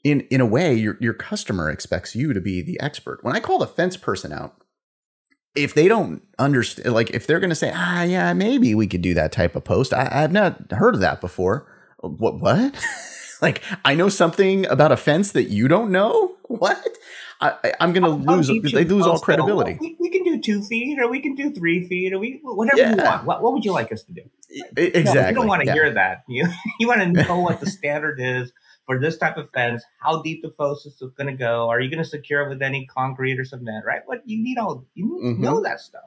In 0.04 0.22
in 0.32 0.42
a 0.42 0.46
way, 0.46 0.74
your 0.74 0.98
your 1.00 1.14
customer 1.14 1.70
expects 1.70 2.16
you 2.16 2.34
to 2.34 2.42
be 2.42 2.62
the 2.62 2.80
expert. 2.80 3.24
When 3.24 3.36
I 3.36 3.40
call 3.40 3.60
the 3.60 3.68
fence 3.68 3.98
person 3.98 4.32
out, 4.32 4.56
if 5.58 5.74
they 5.74 5.88
don't 5.88 6.22
understand, 6.40 6.94
like 6.94 7.10
if 7.10 7.28
they're 7.28 7.40
going 7.40 7.50
to 7.50 7.56
say, 7.56 7.72
ah, 7.74 8.04
yeah, 8.04 8.32
maybe 8.34 8.76
we 8.76 8.88
could 8.88 9.02
do 9.02 9.14
that 9.16 9.32
type 9.32 9.56
of 9.56 9.64
post, 9.64 9.94
I, 9.94 10.08
I've 10.12 10.32
not 10.32 10.72
heard 10.72 10.96
of 10.96 11.02
that 11.02 11.20
before. 11.20 11.68
What? 12.00 12.40
What? 12.40 12.76
like 13.42 13.64
I 13.84 13.96
know 13.96 14.10
something 14.10 14.66
about 14.68 14.92
a 14.92 14.98
fence 14.98 15.32
that 15.32 15.46
you 15.46 15.68
don't 15.68 15.92
know. 15.92 16.36
What? 16.44 16.82
I, 17.40 17.74
am 17.80 17.94
going 17.94 18.04
to 18.04 18.10
lose. 18.10 18.48
They 18.48 18.84
lose 18.84 19.06
all 19.06 19.20
credibility. 19.20 19.78
We, 19.80 19.96
we, 20.00 20.10
can 20.10 20.24
do 20.24 20.42
two 20.42 20.64
feet, 20.64 20.98
or 21.00 21.08
we 21.08 21.20
can 21.20 21.36
do 21.36 21.52
three 21.52 21.88
feet, 21.88 22.12
or 22.14 22.18
we 22.18 22.40
whatever 22.42 22.82
yeah. 22.82 22.96
you 22.96 23.04
want. 23.04 23.26
What, 23.26 23.44
what, 23.44 23.54
would 23.54 23.64
you 23.64 23.74
like 23.74 23.92
us 23.92 24.04
to 24.04 24.12
do? 24.12 24.22
Exactly. 24.76 25.14
No, 25.14 25.28
you 25.30 25.36
don't 25.36 25.48
want 25.48 25.62
to 25.62 25.68
yeah. 25.68 25.74
hear 25.74 25.94
that. 25.94 26.24
You 26.28 26.48
you 26.80 26.88
want 26.88 27.02
to 27.02 27.24
know 27.24 27.40
what 27.40 27.60
the 27.60 27.68
standard 27.68 28.20
is 28.20 28.52
for 28.88 29.00
this 29.00 29.18
type 29.18 29.38
of 29.38 29.52
fence. 29.52 29.84
How 30.02 30.24
deep 30.24 30.42
the 30.42 30.50
post 30.50 30.88
is 30.88 31.04
going 31.16 31.28
to 31.28 31.38
go? 31.38 31.70
Are 31.70 31.80
you 31.80 31.92
going 31.92 32.04
to 32.04 32.10
secure 32.10 32.42
it 32.42 32.50
with 32.50 32.64
any 32.64 32.88
concrete 32.88 33.40
or 33.40 33.46
cement? 33.46 33.86
Right? 33.86 34.02
What 34.08 34.22
you 34.26 34.42
need 34.42 34.58
all 34.58 34.88
you 34.96 35.06
need 35.06 35.34
mm-hmm. 35.34 35.44
know 35.44 35.62
that 35.62 35.80
stuff. 35.80 36.02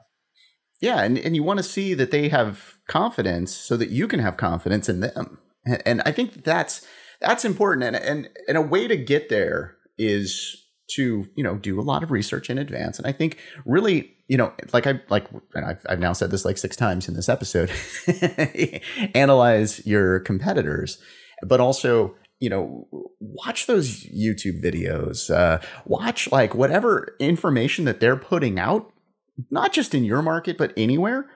Yeah, 0.81 1.03
and, 1.03 1.17
and 1.17 1.35
you 1.35 1.43
want 1.43 1.59
to 1.59 1.63
see 1.63 1.93
that 1.93 2.09
they 2.11 2.29
have 2.29 2.79
confidence 2.87 3.55
so 3.55 3.77
that 3.77 3.89
you 3.89 4.07
can 4.07 4.19
have 4.19 4.35
confidence 4.35 4.89
in 4.89 4.99
them. 4.99 5.37
And, 5.63 5.83
and 5.85 6.01
I 6.05 6.11
think 6.11 6.43
that's 6.43 6.85
that's 7.21 7.45
important. 7.45 7.83
And, 7.83 7.95
and 7.95 8.29
and 8.49 8.57
a 8.57 8.61
way 8.61 8.87
to 8.89 8.97
get 8.97 9.29
there 9.29 9.77
is 9.97 10.61
to 10.95 11.27
you 11.35 11.43
know 11.43 11.55
do 11.55 11.79
a 11.79 11.83
lot 11.83 12.03
of 12.03 12.11
research 12.11 12.49
in 12.49 12.57
advance 12.57 12.97
and 12.97 13.07
i 13.07 13.11
think 13.11 13.37
really 13.65 14.13
you 14.27 14.37
know 14.37 14.51
like 14.73 14.85
i 14.85 14.99
like 15.09 15.27
I've, 15.55 15.85
I've 15.87 15.99
now 15.99 16.13
said 16.13 16.31
this 16.31 16.45
like 16.45 16.57
six 16.57 16.75
times 16.75 17.07
in 17.07 17.13
this 17.13 17.29
episode 17.29 17.71
analyze 19.15 19.85
your 19.85 20.19
competitors 20.19 21.01
but 21.43 21.59
also 21.59 22.15
you 22.41 22.49
know 22.49 22.87
watch 23.19 23.67
those 23.67 24.03
youtube 24.05 24.61
videos 24.61 25.33
uh, 25.33 25.59
watch 25.85 26.29
like 26.31 26.53
whatever 26.53 27.15
information 27.19 27.85
that 27.85 27.99
they're 27.99 28.17
putting 28.17 28.59
out 28.59 28.91
not 29.49 29.71
just 29.71 29.95
in 29.95 30.03
your 30.03 30.21
market 30.21 30.57
but 30.57 30.73
anywhere 30.75 31.29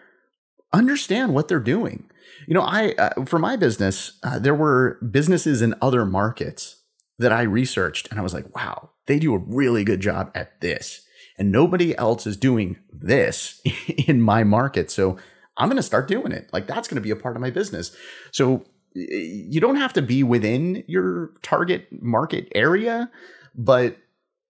understand 0.73 1.33
what 1.33 1.47
they're 1.47 1.59
doing 1.59 2.09
you 2.47 2.53
know 2.53 2.61
i 2.61 2.91
uh, 2.97 3.23
for 3.25 3.39
my 3.39 3.55
business 3.55 4.19
uh, 4.23 4.37
there 4.37 4.55
were 4.55 4.99
businesses 5.09 5.61
in 5.61 5.73
other 5.81 6.05
markets 6.05 6.83
that 7.17 7.31
i 7.31 7.41
researched 7.41 8.09
and 8.11 8.19
i 8.19 8.23
was 8.23 8.33
like 8.33 8.53
wow 8.53 8.89
they 9.07 9.19
do 9.19 9.33
a 9.33 9.39
really 9.39 9.83
good 9.83 9.99
job 9.99 10.31
at 10.35 10.59
this. 10.61 11.01
And 11.37 11.51
nobody 11.51 11.97
else 11.97 12.25
is 12.25 12.37
doing 12.37 12.77
this 12.91 13.61
in 14.07 14.21
my 14.21 14.43
market. 14.43 14.89
So 14.89 15.17
I'm 15.57 15.69
going 15.69 15.77
to 15.77 15.83
start 15.83 16.07
doing 16.07 16.31
it. 16.31 16.49
Like 16.51 16.67
that's 16.67 16.87
going 16.87 16.95
to 16.95 17.01
be 17.01 17.11
a 17.11 17.15
part 17.15 17.35
of 17.35 17.41
my 17.41 17.49
business. 17.49 17.95
So 18.31 18.65
you 18.95 19.59
don't 19.59 19.75
have 19.75 19.93
to 19.93 20.01
be 20.01 20.23
within 20.23 20.83
your 20.87 21.31
target 21.43 21.87
market 22.01 22.47
area, 22.55 23.11
but 23.53 23.97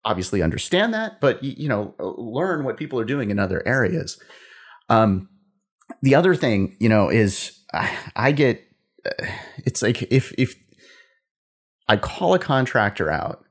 obviously 0.05 0.41
understand 0.41 0.93
that, 0.93 1.19
but 1.19 1.43
you 1.43 1.67
know, 1.67 1.95
learn 1.99 2.63
what 2.63 2.77
people 2.77 2.99
are 2.99 3.05
doing 3.05 3.31
in 3.31 3.39
other 3.39 3.63
areas. 3.65 4.21
Um, 4.87 5.29
the 6.01 6.15
other 6.15 6.35
thing, 6.35 6.77
you 6.79 6.87
know, 6.87 7.09
is 7.09 7.59
I 8.15 8.31
get 8.31 8.63
it's 9.65 9.81
like 9.81 10.03
if 10.11 10.33
if 10.37 10.55
I 11.87 11.97
call 11.97 12.33
a 12.33 12.39
contractor 12.39 13.09
out 13.11 13.43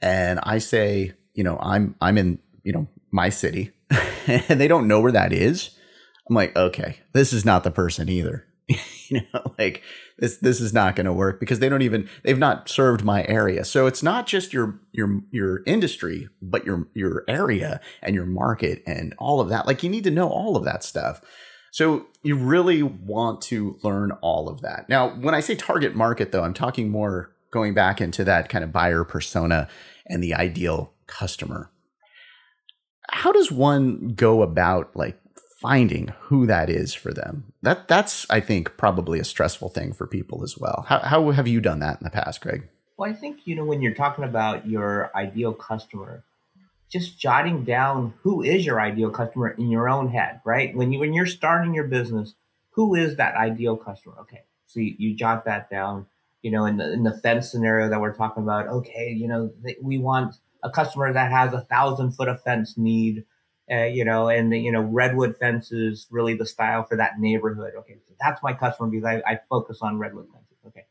and 0.00 0.40
I 0.42 0.58
say, 0.58 1.12
you 1.34 1.44
know, 1.44 1.58
I'm 1.60 1.94
I'm 2.00 2.18
in, 2.18 2.38
you 2.64 2.72
know, 2.72 2.88
my 3.10 3.28
city 3.28 3.70
and 4.26 4.60
they 4.60 4.68
don't 4.68 4.88
know 4.88 5.00
where 5.00 5.12
that 5.12 5.32
is, 5.32 5.70
I'm 6.28 6.34
like, 6.34 6.56
okay, 6.56 6.98
this 7.12 7.32
is 7.32 7.44
not 7.44 7.64
the 7.64 7.70
person 7.70 8.08
either. 8.08 8.46
you 9.08 9.22
know, 9.32 9.54
like 9.58 9.82
this 10.18 10.38
this 10.38 10.60
is 10.60 10.72
not 10.72 10.96
going 10.96 11.06
to 11.06 11.12
work 11.12 11.40
because 11.40 11.58
they 11.58 11.68
don't 11.68 11.82
even 11.82 12.08
they've 12.22 12.38
not 12.38 12.68
served 12.68 13.04
my 13.04 13.24
area. 13.26 13.64
So 13.64 13.86
it's 13.86 14.02
not 14.02 14.26
just 14.26 14.52
your 14.52 14.80
your 14.92 15.20
your 15.30 15.62
industry, 15.66 16.28
but 16.40 16.64
your 16.64 16.88
your 16.94 17.24
area 17.28 17.80
and 18.02 18.14
your 18.14 18.26
market 18.26 18.82
and 18.86 19.14
all 19.18 19.40
of 19.40 19.48
that. 19.48 19.66
Like 19.66 19.82
you 19.82 19.90
need 19.90 20.04
to 20.04 20.10
know 20.10 20.28
all 20.28 20.56
of 20.56 20.64
that 20.64 20.84
stuff. 20.84 21.22
So 21.72 22.06
you 22.22 22.36
really 22.36 22.82
want 22.82 23.40
to 23.42 23.78
learn 23.82 24.12
all 24.20 24.48
of 24.48 24.60
that. 24.60 24.88
Now, 24.88 25.08
when 25.08 25.34
I 25.34 25.40
say 25.40 25.54
target 25.54 25.94
market 25.94 26.30
though, 26.30 26.44
I'm 26.44 26.54
talking 26.54 26.90
more 26.90 27.34
going 27.50 27.74
back 27.74 28.00
into 28.00 28.24
that 28.24 28.48
kind 28.48 28.62
of 28.62 28.72
buyer 28.72 29.04
persona 29.04 29.68
and 30.06 30.22
the 30.22 30.34
ideal 30.34 30.92
customer. 31.06 31.70
How 33.10 33.32
does 33.32 33.50
one 33.50 34.14
go 34.14 34.42
about 34.42 34.94
like 34.94 35.18
finding 35.62 36.08
who 36.22 36.46
that 36.46 36.68
is 36.68 36.92
for 36.92 37.12
them? 37.12 37.52
That 37.62 37.88
that's 37.88 38.26
I 38.28 38.40
think 38.40 38.76
probably 38.76 39.18
a 39.18 39.24
stressful 39.24 39.70
thing 39.70 39.92
for 39.92 40.06
people 40.06 40.42
as 40.42 40.58
well. 40.58 40.84
How 40.88 40.98
how 40.98 41.30
have 41.30 41.48
you 41.48 41.60
done 41.60 41.78
that 41.78 42.00
in 42.00 42.04
the 42.04 42.10
past, 42.10 42.40
Greg? 42.40 42.68
Well, 42.96 43.10
I 43.10 43.14
think 43.14 43.46
you 43.46 43.54
know 43.54 43.64
when 43.64 43.80
you're 43.80 43.94
talking 43.94 44.24
about 44.24 44.68
your 44.68 45.10
ideal 45.14 45.54
customer, 45.54 46.24
just 46.90 47.18
jotting 47.18 47.64
down 47.64 48.14
who 48.22 48.42
is 48.42 48.66
your 48.66 48.80
ideal 48.80 49.10
customer 49.10 49.50
in 49.50 49.70
your 49.70 49.88
own 49.88 50.08
head, 50.08 50.40
right? 50.44 50.76
When 50.76 50.92
you 50.92 50.98
when 50.98 51.14
you're 51.14 51.26
starting 51.26 51.74
your 51.74 51.86
business, 51.86 52.34
who 52.70 52.94
is 52.94 53.16
that 53.16 53.36
ideal 53.36 53.76
customer? 53.76 54.16
Okay, 54.20 54.42
so 54.66 54.80
you, 54.80 54.94
you 54.98 55.14
jot 55.14 55.44
that 55.46 55.70
down 55.70 56.06
you 56.42 56.50
know, 56.50 56.66
in 56.66 56.76
the 56.76 56.92
in 56.92 57.04
the 57.04 57.12
fence 57.12 57.50
scenario 57.50 57.88
that 57.88 58.00
we're 58.00 58.14
talking 58.14 58.42
about, 58.42 58.66
okay, 58.66 59.10
you 59.10 59.28
know, 59.28 59.52
we 59.80 59.98
want 59.98 60.34
a 60.62 60.70
customer 60.70 61.12
that 61.12 61.30
has 61.30 61.52
a 61.52 61.60
thousand 61.62 62.12
foot 62.12 62.28
of 62.28 62.42
fence 62.42 62.76
need 62.76 63.24
uh, 63.70 63.84
you 63.84 64.04
know, 64.04 64.28
and 64.28 64.52
the, 64.52 64.58
you 64.58 64.72
know, 64.72 64.80
redwood 64.80 65.36
fences 65.36 66.06
really 66.10 66.34
the 66.34 66.46
style 66.46 66.84
for 66.84 66.96
that 66.96 67.18
neighborhood. 67.18 67.72
Okay, 67.78 67.94
so 68.06 68.14
that's 68.20 68.42
my 68.42 68.52
customer 68.52 68.88
because 68.88 69.04
I, 69.04 69.22
I 69.26 69.38
focus 69.48 69.78
on 69.82 69.98
redwood 69.98 70.26
fences. 70.32 70.56
Okay, 70.66 70.86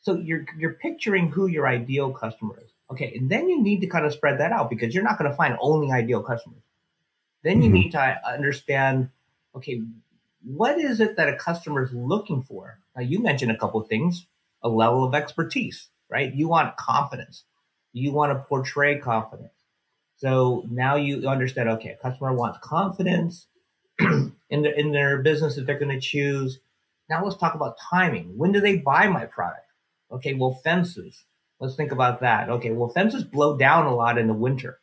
so 0.00 0.16
you're 0.16 0.44
you're 0.58 0.74
picturing 0.74 1.30
who 1.30 1.46
your 1.46 1.66
ideal 1.66 2.12
customer 2.12 2.58
is. 2.58 2.70
Okay, 2.90 3.14
and 3.16 3.30
then 3.30 3.48
you 3.48 3.62
need 3.62 3.80
to 3.80 3.86
kind 3.86 4.04
of 4.04 4.12
spread 4.12 4.38
that 4.40 4.52
out 4.52 4.68
because 4.68 4.94
you're 4.94 5.04
not 5.04 5.18
going 5.18 5.30
to 5.30 5.36
find 5.36 5.56
only 5.60 5.90
ideal 5.90 6.22
customers. 6.22 6.62
Then 7.42 7.62
you 7.62 7.68
mm-hmm. 7.68 7.74
need 7.74 7.90
to 7.92 8.20
understand, 8.26 9.10
okay, 9.54 9.82
what 10.44 10.78
is 10.78 11.00
it 11.00 11.16
that 11.16 11.28
a 11.28 11.36
customer 11.36 11.82
is 11.84 11.92
looking 11.92 12.42
for? 12.42 12.78
Now 12.94 13.02
you 13.02 13.20
mentioned 13.20 13.50
a 13.50 13.56
couple 13.56 13.80
of 13.80 13.88
things, 13.88 14.26
a 14.62 14.68
level 14.68 15.04
of 15.04 15.14
expertise, 15.14 15.88
right? 16.10 16.32
You 16.34 16.48
want 16.48 16.76
confidence. 16.76 17.44
You 17.92 18.12
want 18.12 18.32
to 18.32 18.44
portray 18.44 18.98
confidence 18.98 19.63
so 20.16 20.64
now 20.70 20.96
you 20.96 21.28
understand, 21.28 21.68
okay, 21.68 21.90
a 21.90 21.96
customer 21.96 22.32
wants 22.32 22.58
confidence 22.62 23.46
in 24.00 24.62
their 24.62 24.72
in 24.72 24.92
their 24.92 25.22
business 25.22 25.56
that 25.56 25.66
they're 25.66 25.78
going 25.78 25.90
to 25.90 26.00
choose. 26.00 26.60
Now 27.08 27.24
let's 27.24 27.36
talk 27.36 27.54
about 27.54 27.76
timing. 27.90 28.36
When 28.36 28.52
do 28.52 28.60
they 28.60 28.76
buy 28.76 29.08
my 29.08 29.26
product? 29.26 29.66
Okay, 30.10 30.34
well 30.34 30.60
fences. 30.64 31.24
Let's 31.60 31.76
think 31.76 31.92
about 31.92 32.20
that. 32.20 32.48
Okay, 32.48 32.70
well 32.70 32.88
fences 32.88 33.24
blow 33.24 33.56
down 33.56 33.86
a 33.86 33.94
lot 33.94 34.18
in 34.18 34.28
the 34.28 34.34
winter. 34.34 34.80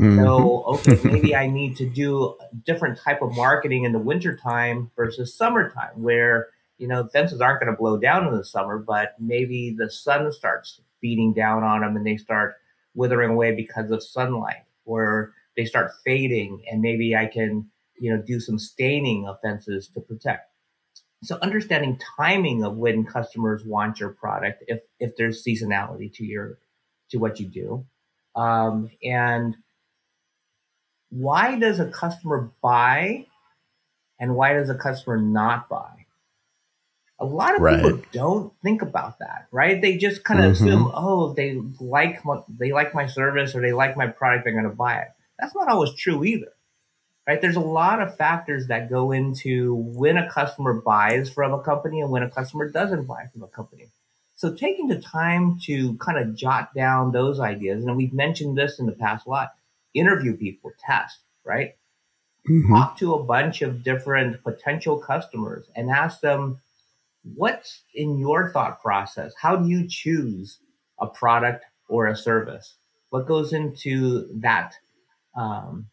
Mm-hmm. 0.00 0.22
So 0.22 0.64
okay, 0.64 0.98
maybe 1.04 1.34
I 1.34 1.48
need 1.48 1.76
to 1.76 1.88
do 1.88 2.36
a 2.40 2.54
different 2.64 2.98
type 2.98 3.22
of 3.22 3.34
marketing 3.34 3.84
in 3.84 3.92
the 3.92 3.98
wintertime 3.98 4.90
versus 4.96 5.36
summertime 5.36 6.02
where 6.02 6.48
you 6.78 6.86
know 6.86 7.06
fences 7.08 7.40
aren't 7.40 7.60
going 7.60 7.72
to 7.72 7.78
blow 7.78 7.98
down 7.98 8.26
in 8.28 8.36
the 8.36 8.44
summer, 8.44 8.78
but 8.78 9.14
maybe 9.18 9.74
the 9.76 9.90
sun 9.90 10.30
starts 10.32 10.80
beating 11.00 11.32
down 11.34 11.62
on 11.62 11.80
them 11.80 11.96
and 11.96 12.06
they 12.06 12.16
start 12.16 12.56
withering 12.96 13.30
away 13.30 13.54
because 13.54 13.90
of 13.90 14.02
sunlight 14.02 14.64
or 14.84 15.32
they 15.56 15.64
start 15.64 15.92
fading 16.04 16.64
and 16.70 16.80
maybe 16.80 17.14
I 17.14 17.26
can, 17.26 17.70
you 17.98 18.14
know, 18.14 18.20
do 18.20 18.40
some 18.40 18.58
staining 18.58 19.26
of 19.28 19.40
fences 19.40 19.88
to 19.94 20.00
protect. 20.00 20.50
So 21.22 21.38
understanding 21.40 21.98
timing 22.16 22.64
of 22.64 22.76
when 22.76 23.04
customers 23.04 23.64
want 23.64 24.00
your 24.00 24.10
product, 24.10 24.64
if 24.66 24.80
if 25.00 25.16
there's 25.16 25.44
seasonality 25.44 26.12
to 26.14 26.24
your 26.24 26.58
to 27.10 27.18
what 27.18 27.40
you 27.40 27.46
do, 27.46 27.86
um, 28.40 28.90
and 29.02 29.56
why 31.08 31.58
does 31.58 31.80
a 31.80 31.90
customer 31.90 32.52
buy, 32.62 33.26
and 34.20 34.34
why 34.34 34.52
does 34.52 34.68
a 34.68 34.74
customer 34.74 35.16
not 35.16 35.68
buy? 35.68 36.05
A 37.18 37.24
lot 37.24 37.54
of 37.54 37.62
right. 37.62 37.82
people 37.82 38.02
don't 38.12 38.52
think 38.62 38.82
about 38.82 39.20
that, 39.20 39.46
right? 39.50 39.80
They 39.80 39.96
just 39.96 40.22
kind 40.22 40.44
of 40.44 40.54
mm-hmm. 40.54 40.64
assume, 40.66 40.90
oh, 40.94 41.32
they 41.32 41.58
like 41.80 42.24
my, 42.24 42.40
they 42.48 42.72
like 42.72 42.94
my 42.94 43.06
service 43.06 43.54
or 43.54 43.62
they 43.62 43.72
like 43.72 43.96
my 43.96 44.06
product, 44.06 44.44
they're 44.44 44.52
going 44.52 44.68
to 44.68 44.76
buy 44.76 44.98
it. 44.98 45.08
That's 45.38 45.54
not 45.54 45.68
always 45.68 45.94
true 45.94 46.24
either, 46.24 46.52
right? 47.26 47.40
There's 47.40 47.56
a 47.56 47.60
lot 47.60 48.02
of 48.02 48.16
factors 48.16 48.66
that 48.66 48.90
go 48.90 49.12
into 49.12 49.74
when 49.74 50.18
a 50.18 50.30
customer 50.30 50.74
buys 50.74 51.30
from 51.30 51.54
a 51.54 51.62
company 51.62 52.00
and 52.00 52.10
when 52.10 52.22
a 52.22 52.30
customer 52.30 52.70
doesn't 52.70 53.06
buy 53.06 53.24
from 53.32 53.42
a 53.42 53.48
company. 53.48 53.88
So 54.34 54.52
taking 54.52 54.88
the 54.88 55.00
time 55.00 55.58
to 55.64 55.96
kind 55.96 56.18
of 56.18 56.36
jot 56.36 56.74
down 56.74 57.12
those 57.12 57.40
ideas, 57.40 57.82
and 57.82 57.96
we've 57.96 58.12
mentioned 58.12 58.58
this 58.58 58.78
in 58.78 58.84
the 58.84 58.92
past 58.92 59.26
a 59.26 59.30
lot, 59.30 59.52
interview 59.94 60.36
people, 60.36 60.72
test, 60.78 61.20
right? 61.44 61.76
Mm-hmm. 62.46 62.74
Talk 62.74 62.98
to 62.98 63.14
a 63.14 63.24
bunch 63.24 63.62
of 63.62 63.82
different 63.82 64.44
potential 64.44 64.98
customers 64.98 65.64
and 65.74 65.88
ask 65.88 66.20
them, 66.20 66.60
what's 67.34 67.82
in 67.94 68.18
your 68.18 68.50
thought 68.52 68.80
process? 68.80 69.32
How 69.40 69.56
do 69.56 69.68
you 69.68 69.86
choose 69.88 70.58
a 71.00 71.06
product 71.06 71.64
or 71.88 72.06
a 72.06 72.16
service? 72.16 72.74
What 73.10 73.26
goes 73.26 73.52
into 73.52 74.28
that? 74.40 74.74
Um, 75.36 75.88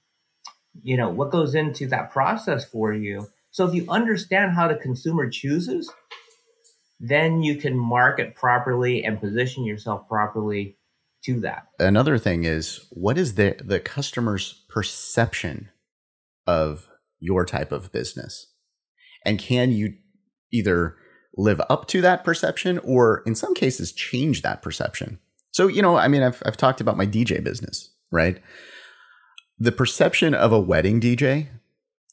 you 0.81 0.97
know, 0.97 1.09
what 1.09 1.31
goes 1.31 1.55
into 1.55 1.87
that 1.87 2.11
process 2.11 2.65
for 2.65 2.93
you? 2.93 3.27
So 3.51 3.67
if 3.67 3.73
you 3.75 3.85
understand 3.89 4.53
how 4.53 4.67
the 4.67 4.75
consumer 4.75 5.29
chooses, 5.29 5.91
then 6.99 7.43
you 7.43 7.57
can 7.57 7.77
market 7.77 8.35
properly 8.35 9.03
and 9.03 9.19
position 9.19 9.65
yourself 9.65 10.07
properly 10.07 10.77
to 11.25 11.39
that. 11.41 11.67
Another 11.79 12.17
thing 12.17 12.43
is 12.43 12.85
what 12.89 13.17
is 13.17 13.35
the 13.35 13.55
the 13.63 13.79
customer's 13.79 14.63
perception 14.69 15.69
of 16.47 16.87
your 17.19 17.45
type 17.45 17.71
of 17.71 17.91
business? 17.91 18.47
And 19.25 19.39
can 19.39 19.71
you 19.71 19.95
either 20.51 20.97
live 21.35 21.61
up 21.69 21.87
to 21.87 22.01
that 22.01 22.23
perception 22.23 22.79
or 22.79 23.23
in 23.25 23.35
some 23.35 23.53
cases 23.53 23.91
change 23.91 24.41
that 24.41 24.61
perception. 24.61 25.19
So, 25.51 25.67
you 25.67 25.81
know, 25.81 25.97
I 25.97 26.07
mean, 26.07 26.23
I've, 26.23 26.41
I've 26.45 26.57
talked 26.57 26.81
about 26.81 26.97
my 26.97 27.05
DJ 27.05 27.43
business, 27.43 27.91
right? 28.11 28.41
The 29.59 29.71
perception 29.71 30.33
of 30.33 30.51
a 30.51 30.59
wedding 30.59 30.99
DJ 30.99 31.47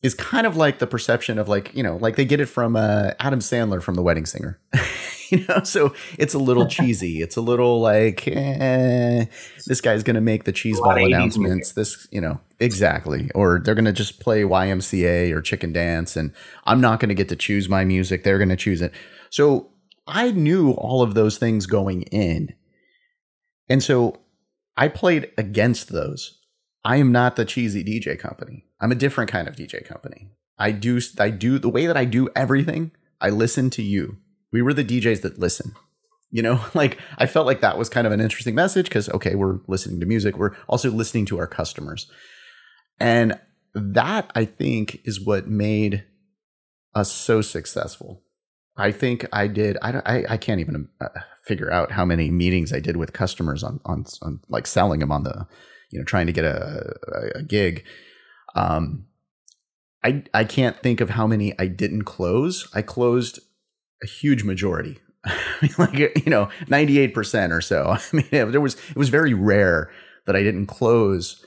is 0.02 0.14
kind 0.14 0.46
of 0.46 0.56
like 0.56 0.78
the 0.78 0.86
perception 0.86 1.38
of 1.38 1.48
like, 1.48 1.74
you 1.74 1.82
know, 1.82 1.96
like 1.96 2.16
they 2.16 2.24
get 2.24 2.40
it 2.40 2.46
from 2.46 2.76
uh, 2.76 3.10
Adam 3.18 3.40
Sandler 3.40 3.82
from 3.82 3.94
The 3.94 4.02
Wedding 4.02 4.26
Singer. 4.26 4.58
you 5.32 5.44
know, 5.48 5.62
so 5.62 5.94
it's 6.18 6.34
a 6.34 6.38
little 6.38 6.66
cheesy. 6.76 7.22
It's 7.22 7.36
a 7.36 7.40
little 7.40 7.80
like, 7.80 8.26
eh, 8.26 9.26
this 9.66 9.80
guy's 9.80 10.02
going 10.02 10.14
to 10.14 10.20
make 10.20 10.44
the 10.44 10.52
cheese 10.52 10.80
ball 10.80 11.04
announcements. 11.04 11.72
This, 11.72 12.08
you 12.10 12.20
know, 12.20 12.40
exactly. 12.58 13.30
Or 13.34 13.60
they're 13.64 13.74
going 13.74 13.84
to 13.84 13.92
just 13.92 14.20
play 14.20 14.42
YMCA 14.42 15.32
or 15.32 15.40
Chicken 15.40 15.72
Dance, 15.72 16.16
and 16.16 16.32
I'm 16.64 16.80
not 16.80 17.00
going 17.00 17.08
to 17.10 17.14
get 17.14 17.28
to 17.28 17.36
choose 17.36 17.68
my 17.68 17.84
music. 17.84 18.24
They're 18.24 18.38
going 18.38 18.48
to 18.48 18.56
choose 18.56 18.82
it. 18.82 18.92
So 19.30 19.70
I 20.06 20.30
knew 20.32 20.72
all 20.72 21.02
of 21.02 21.14
those 21.14 21.38
things 21.38 21.66
going 21.66 22.02
in. 22.02 22.54
And 23.68 23.82
so 23.82 24.20
I 24.76 24.88
played 24.88 25.30
against 25.38 25.90
those. 25.90 26.38
I 26.84 26.96
am 26.96 27.12
not 27.12 27.36
the 27.36 27.44
cheesy 27.44 27.84
DJ 27.84 28.18
company. 28.18 28.64
I'm 28.80 28.90
a 28.90 28.96
different 28.96 29.30
kind 29.30 29.46
of 29.46 29.54
DJ 29.54 29.84
company. 29.84 30.30
I 30.58 30.72
do 30.72 31.00
I 31.18 31.30
do 31.30 31.58
the 31.58 31.68
way 31.68 31.86
that 31.86 31.96
I 31.96 32.04
do 32.04 32.28
everything, 32.34 32.92
I 33.20 33.30
listen 33.30 33.70
to 33.70 33.82
you. 33.82 34.18
We 34.52 34.62
were 34.62 34.74
the 34.74 34.84
DJs 34.84 35.22
that 35.22 35.38
listen. 35.38 35.74
You 36.30 36.42
know, 36.42 36.64
like 36.74 36.98
I 37.18 37.26
felt 37.26 37.46
like 37.46 37.60
that 37.60 37.78
was 37.78 37.88
kind 37.88 38.06
of 38.06 38.12
an 38.12 38.20
interesting 38.20 38.54
message 38.54 38.86
because 38.86 39.08
okay, 39.10 39.34
we're 39.34 39.60
listening 39.66 40.00
to 40.00 40.06
music, 40.06 40.36
we're 40.36 40.56
also 40.68 40.90
listening 40.90 41.26
to 41.26 41.38
our 41.38 41.46
customers. 41.46 42.10
And 42.98 43.38
that 43.74 44.30
I 44.34 44.44
think 44.44 45.00
is 45.04 45.24
what 45.24 45.48
made 45.48 46.04
us 46.94 47.10
so 47.12 47.40
successful. 47.40 48.22
I 48.76 48.92
think 48.92 49.26
I 49.32 49.46
did. 49.46 49.76
I, 49.82 50.00
I, 50.06 50.24
I 50.30 50.36
can't 50.36 50.60
even 50.60 50.88
uh, 51.00 51.08
figure 51.44 51.70
out 51.70 51.92
how 51.92 52.04
many 52.04 52.30
meetings 52.30 52.72
I 52.72 52.80
did 52.80 52.96
with 52.96 53.12
customers 53.12 53.62
on, 53.62 53.80
on, 53.84 54.04
on 54.22 54.40
like 54.48 54.66
selling 54.66 55.00
them 55.00 55.12
on 55.12 55.24
the, 55.24 55.46
you 55.90 55.98
know, 55.98 56.04
trying 56.04 56.26
to 56.26 56.32
get 56.32 56.44
a, 56.44 56.94
a 57.34 57.42
gig. 57.42 57.84
Um, 58.54 59.06
I, 60.02 60.24
I 60.32 60.44
can't 60.44 60.78
think 60.78 61.00
of 61.00 61.10
how 61.10 61.26
many 61.26 61.58
I 61.58 61.66
didn't 61.66 62.04
close. 62.04 62.68
I 62.74 62.82
closed 62.82 63.40
a 64.02 64.06
huge 64.06 64.44
majority. 64.44 64.98
like 65.78 65.98
you 65.98 66.30
know, 66.30 66.48
ninety 66.68 66.98
eight 66.98 67.14
percent 67.14 67.52
or 67.52 67.60
so. 67.60 67.90
I 67.96 68.00
mean, 68.12 68.26
there 68.30 68.60
was 68.60 68.74
it 68.74 68.96
was 68.96 69.08
very 69.08 69.34
rare 69.34 69.90
that 70.26 70.36
I 70.36 70.42
didn't 70.42 70.66
close 70.66 71.44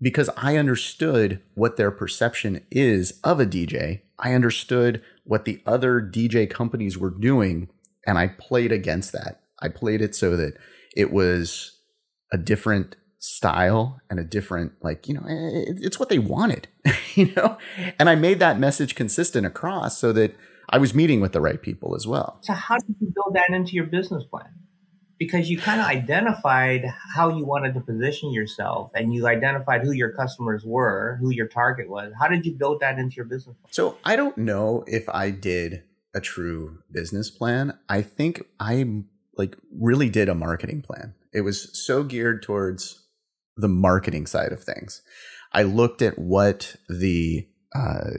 because 0.00 0.30
I 0.36 0.56
understood 0.56 1.42
what 1.54 1.76
their 1.76 1.90
perception 1.90 2.64
is 2.70 3.20
of 3.24 3.40
a 3.40 3.46
DJ. 3.46 4.02
I 4.18 4.34
understood 4.34 5.02
what 5.24 5.44
the 5.44 5.60
other 5.66 6.00
DJ 6.00 6.48
companies 6.48 6.96
were 6.96 7.10
doing, 7.10 7.68
and 8.06 8.18
I 8.18 8.28
played 8.28 8.72
against 8.72 9.12
that. 9.12 9.40
I 9.60 9.68
played 9.68 10.00
it 10.00 10.14
so 10.14 10.36
that 10.36 10.54
it 10.96 11.12
was 11.12 11.78
a 12.32 12.38
different 12.38 12.96
style 13.18 14.00
and 14.08 14.18
a 14.18 14.24
different 14.24 14.72
like 14.80 15.06
you 15.06 15.12
know 15.12 15.20
eh, 15.28 15.74
it's 15.82 16.00
what 16.00 16.08
they 16.08 16.18
wanted 16.18 16.68
you 17.14 17.30
know 17.36 17.58
and 17.98 18.08
i 18.08 18.14
made 18.14 18.38
that 18.38 18.58
message 18.58 18.94
consistent 18.94 19.44
across 19.44 19.98
so 19.98 20.10
that 20.10 20.34
I 20.70 20.78
was 20.78 20.94
meeting 20.94 21.20
with 21.20 21.32
the 21.32 21.40
right 21.40 21.60
people 21.60 21.94
as 21.94 22.06
well. 22.06 22.38
So 22.42 22.52
how 22.52 22.76
did 22.78 22.96
you 23.00 23.12
build 23.14 23.34
that 23.34 23.50
into 23.54 23.72
your 23.72 23.86
business 23.86 24.24
plan? 24.24 24.48
Because 25.18 25.50
you 25.50 25.58
kind 25.58 25.80
of 25.80 25.86
identified 25.86 26.86
how 27.14 27.36
you 27.36 27.44
wanted 27.44 27.74
to 27.74 27.80
position 27.80 28.32
yourself 28.32 28.90
and 28.94 29.12
you 29.12 29.26
identified 29.26 29.82
who 29.82 29.92
your 29.92 30.12
customers 30.12 30.62
were, 30.64 31.18
who 31.20 31.30
your 31.30 31.46
target 31.46 31.90
was. 31.90 32.12
How 32.18 32.28
did 32.28 32.46
you 32.46 32.56
build 32.56 32.80
that 32.80 32.98
into 32.98 33.16
your 33.16 33.26
business 33.26 33.56
plan? 33.56 33.72
So 33.72 33.98
I 34.04 34.16
don't 34.16 34.38
know 34.38 34.84
if 34.86 35.08
I 35.10 35.30
did 35.30 35.82
a 36.14 36.20
true 36.20 36.78
business 36.90 37.30
plan. 37.30 37.78
I 37.88 38.00
think 38.00 38.42
I 38.58 39.02
like 39.36 39.56
really 39.78 40.08
did 40.08 40.28
a 40.28 40.34
marketing 40.34 40.82
plan. 40.82 41.14
It 41.34 41.42
was 41.42 41.68
so 41.78 42.02
geared 42.02 42.42
towards 42.42 43.06
the 43.56 43.68
marketing 43.68 44.26
side 44.26 44.52
of 44.52 44.64
things. 44.64 45.02
I 45.52 45.64
looked 45.64 46.00
at 46.00 46.18
what 46.18 46.76
the 46.88 47.46
uh, 47.74 48.10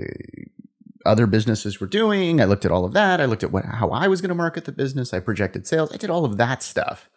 other 1.05 1.27
businesses 1.27 1.79
were 1.79 1.87
doing. 1.87 2.41
I 2.41 2.45
looked 2.45 2.65
at 2.65 2.71
all 2.71 2.85
of 2.85 2.93
that. 2.93 3.21
I 3.21 3.25
looked 3.25 3.43
at 3.43 3.51
what 3.51 3.65
how 3.65 3.89
I 3.89 4.07
was 4.07 4.21
going 4.21 4.29
to 4.29 4.35
market 4.35 4.65
the 4.65 4.71
business. 4.71 5.13
I 5.13 5.19
projected 5.19 5.67
sales. 5.67 5.91
I 5.93 5.97
did 5.97 6.09
all 6.09 6.25
of 6.25 6.37
that 6.37 6.63
stuff. 6.63 7.09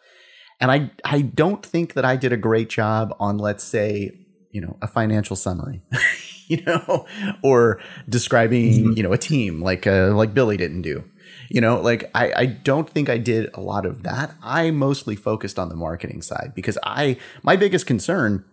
And 0.59 0.71
I 0.71 0.91
I 1.03 1.21
don't 1.21 1.65
think 1.65 1.93
that 1.93 2.05
I 2.05 2.15
did 2.15 2.33
a 2.33 2.37
great 2.37 2.69
job 2.69 3.15
on 3.19 3.37
let's 3.37 3.63
say, 3.63 4.11
you 4.51 4.61
know, 4.61 4.77
a 4.81 4.87
financial 4.87 5.35
summary. 5.35 5.81
you 6.47 6.63
know, 6.63 7.05
or 7.43 7.81
describing, 8.07 8.73
mm-hmm. 8.73 8.91
you 8.93 9.03
know, 9.03 9.13
a 9.13 9.17
team 9.17 9.61
like 9.61 9.87
uh, 9.87 10.13
like 10.13 10.33
Billy 10.33 10.57
didn't 10.57 10.83
do. 10.83 11.03
You 11.49 11.61
know, 11.61 11.79
like 11.79 12.09
I, 12.15 12.33
I 12.35 12.45
don't 12.45 12.89
think 12.89 13.09
I 13.09 13.17
did 13.17 13.49
a 13.53 13.61
lot 13.61 13.85
of 13.85 14.03
that. 14.03 14.35
I 14.41 14.71
mostly 14.71 15.15
focused 15.15 15.59
on 15.59 15.69
the 15.69 15.75
marketing 15.75 16.21
side 16.21 16.53
because 16.55 16.77
I 16.83 17.17
my 17.43 17.55
biggest 17.55 17.85
concern 17.85 18.45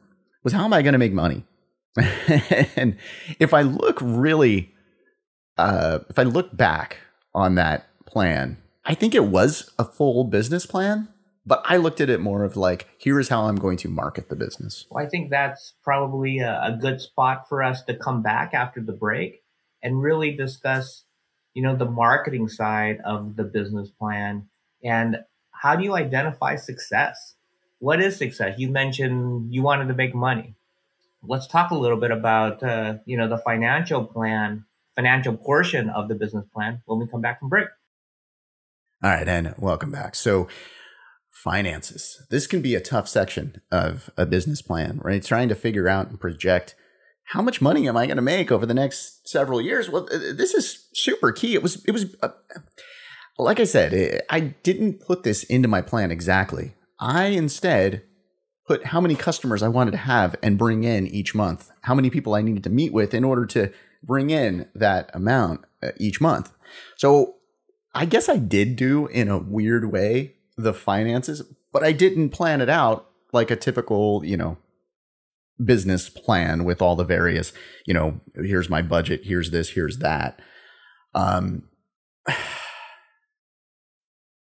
was 0.43 0.53
how 0.53 0.65
am 0.65 0.73
I 0.73 0.83
going 0.83 0.93
to 0.93 0.99
make 0.99 1.13
money? 1.13 1.45
and 2.77 2.97
if 3.39 3.53
I 3.53 3.63
look 3.63 3.99
really, 4.01 4.72
uh, 5.59 6.01
if 6.09 6.19
I 6.19 6.23
look 6.23 6.57
back 6.57 6.99
on 7.35 7.55
that 7.57 7.89
plan, 8.07 8.59
I 8.85 8.95
think 8.95 9.15
it 9.15 9.25
was 9.25 9.71
a 9.79 9.85
full 9.85 10.25
business 10.25 10.67
plan, 10.67 11.09
but 11.47 11.63
I 11.65 11.77
looked 11.77 12.01
at 12.01 12.11
it 12.11 12.21
more 12.21 12.45
of 12.45 12.57
like, 12.57 12.89
here 12.99 13.19
is 13.19 13.29
how 13.29 13.45
I'm 13.45 13.57
going 13.57 13.77
to 13.79 13.89
market 13.89 14.29
the 14.29 14.37
business. 14.37 14.87
Well, 14.91 15.05
I 15.05 15.09
think 15.09 15.31
that's 15.31 15.75
probably 15.83 16.39
a, 16.39 16.61
a 16.63 16.79
good 16.81 17.01
spot 17.01 17.49
for 17.49 17.63
us 17.63 17.83
to 17.85 17.97
come 17.97 18.23
back 18.23 18.55
after 18.55 18.81
the 18.81 18.93
break 18.93 19.43
and 19.83 20.03
really 20.03 20.33
discuss, 20.33 21.05
you 21.55 21.63
know, 21.63 21.77
the 21.77 21.85
marketing 21.85 22.49
side 22.49 22.99
of 23.05 23.37
the 23.37 23.45
business 23.45 23.91
plan 23.91 24.49
and 24.83 25.19
how 25.53 25.77
do 25.77 25.85
you 25.85 25.95
identify 25.95 26.57
success? 26.57 27.35
What 27.79 28.01
is 28.01 28.17
success? 28.17 28.59
You 28.59 28.69
mentioned 28.69 29.55
you 29.55 29.63
wanted 29.63 29.89
to 29.89 29.95
make 29.95 30.15
money. 30.15 30.55
Let's 31.23 31.47
talk 31.47 31.71
a 31.71 31.77
little 31.77 31.99
bit 31.99 32.11
about, 32.11 32.63
uh, 32.63 32.95
you 33.05 33.17
know, 33.17 33.29
the 33.29 33.39
financial 33.39 34.05
plan, 34.05 34.65
financial 34.97 35.37
portion 35.37 35.89
of 35.91 36.09
the 36.09 36.15
business 36.15 36.45
plan 36.55 36.83
when 36.87 36.99
we 36.99 37.07
come 37.07 37.21
back 37.21 37.41
from 37.41 37.49
break. 37.49 37.67
All 39.03 39.11
right, 39.11 39.29
and 39.29 39.55
welcome 39.59 39.91
back. 39.91 40.15
So, 40.15 40.49
finances. 41.31 42.25
This 42.31 42.47
can 42.47 42.63
be 42.63 42.75
a 42.75 42.81
tough 42.81 43.09
section 43.09 43.61
of 43.71 44.11
a 44.17 44.27
business 44.27 44.63
plan, 44.63 45.01
right? 45.03 45.23
Trying 45.23 45.49
to 45.49 45.55
figure 45.55 45.89
out 45.89 46.09
and 46.09 46.21
project 46.21 46.77
how 47.27 47.43
much 47.43 47.61
money 47.61 47.89
am 47.89 47.97
I 47.97 48.07
going 48.07 48.17
to 48.17 48.23
make 48.23 48.53
over 48.53 48.67
the 48.67 48.75
next 48.75 49.29
several 49.29 49.61
years? 49.61 49.89
Well, 49.89 50.07
this 50.11 50.55
is 50.55 50.89
super 50.93 51.33
key. 51.33 51.55
It 51.55 51.63
was, 51.63 51.85
it 51.85 51.93
was, 51.93 52.15
uh, 52.23 52.29
like 53.39 53.59
I 53.59 53.65
said, 53.65 54.23
I 54.29 54.41
didn't 54.41 55.01
put 55.01 55.23
this 55.23 55.43
into 55.45 55.69
my 55.69 55.81
plan 55.81 56.11
exactly. 56.11 56.75
I 57.01 57.27
instead 57.27 58.03
put 58.67 58.87
how 58.87 59.01
many 59.01 59.15
customers 59.15 59.63
I 59.63 59.69
wanted 59.69 59.93
to 59.93 59.99
have 59.99 60.37
and 60.43 60.59
bring 60.59 60.85
in 60.85 61.07
each 61.07 61.35
month, 61.35 61.71
how 61.83 61.95
many 61.95 62.11
people 62.11 62.35
I 62.35 62.43
needed 62.43 62.65
to 62.65 62.71
meet 62.71 62.93
with 62.93 63.15
in 63.15 63.25
order 63.25 63.47
to 63.47 63.73
bring 64.03 64.31
in 64.31 64.69
that 64.75 65.11
amount 65.15 65.65
uh, 65.83 65.91
each 65.99 66.21
month. 66.21 66.53
So 66.97 67.37
I 67.95 68.05
guess 68.05 68.29
I 68.29 68.37
did 68.37 68.77
do 68.77 69.07
in 69.07 69.29
a 69.29 69.39
weird 69.39 69.91
way 69.93 70.35
the 70.57 70.75
finances, 70.75 71.43
but 71.73 71.83
I 71.83 71.93
didn't 71.93 72.31
plan 72.31 72.61
it 72.61 72.69
out 72.69 73.09
like 73.33 73.51
a 73.51 73.57
typical, 73.57 74.25
you 74.25 74.37
know, 74.37 74.59
business 75.63 76.09
plan 76.09 76.65
with 76.65 76.83
all 76.83 76.97
the 76.97 77.05
various, 77.05 77.53
you 77.87 77.95
know, 77.95 78.21
here's 78.35 78.69
my 78.69 78.83
budget, 78.83 79.23
here's 79.25 79.51
this, 79.51 79.71
here's 79.71 79.99
that. 79.99 80.41
Um 81.15 81.69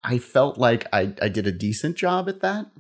I 0.04 0.18
felt 0.18 0.58
like 0.58 0.88
I, 0.92 1.14
I 1.22 1.30
did 1.30 1.46
a 1.46 1.52
decent 1.52 1.96
job 1.96 2.28
at 2.28 2.42
that, 2.42 2.72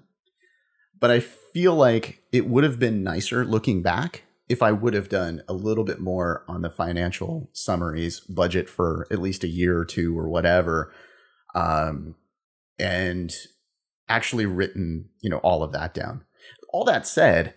but 1.00 1.12
I 1.12 1.20
feel 1.20 1.76
like 1.76 2.24
it 2.32 2.48
would 2.48 2.64
have 2.64 2.80
been 2.80 3.04
nicer 3.04 3.46
looking 3.46 3.84
back 3.84 4.24
if 4.52 4.62
I 4.62 4.74
would 4.74 4.94
have 4.94 5.08
done 5.08 5.44
a 5.48 5.54
little 5.54 5.86
bit 5.86 6.02
more 6.02 6.44
on 6.46 6.62
the 6.62 6.70
financial 6.70 7.50
summaries, 7.54 8.20
budget 8.20 8.68
for 8.68 9.08
at 9.10 9.22
least 9.22 9.46
a 9.46 9.48
year 9.48 9.78
or 9.78 9.86
two 9.86 10.20
or 10.20 10.28
whatever, 10.28 10.94
um, 11.56 12.16
and 12.78 13.32
actually 14.10 14.46
written, 14.46 15.08
you 15.22 15.30
know, 15.30 15.38
all 15.38 15.64
of 15.64 15.72
that 15.72 15.94
down. 15.94 16.26
All 16.74 16.84
that 16.84 17.08
said, 17.08 17.54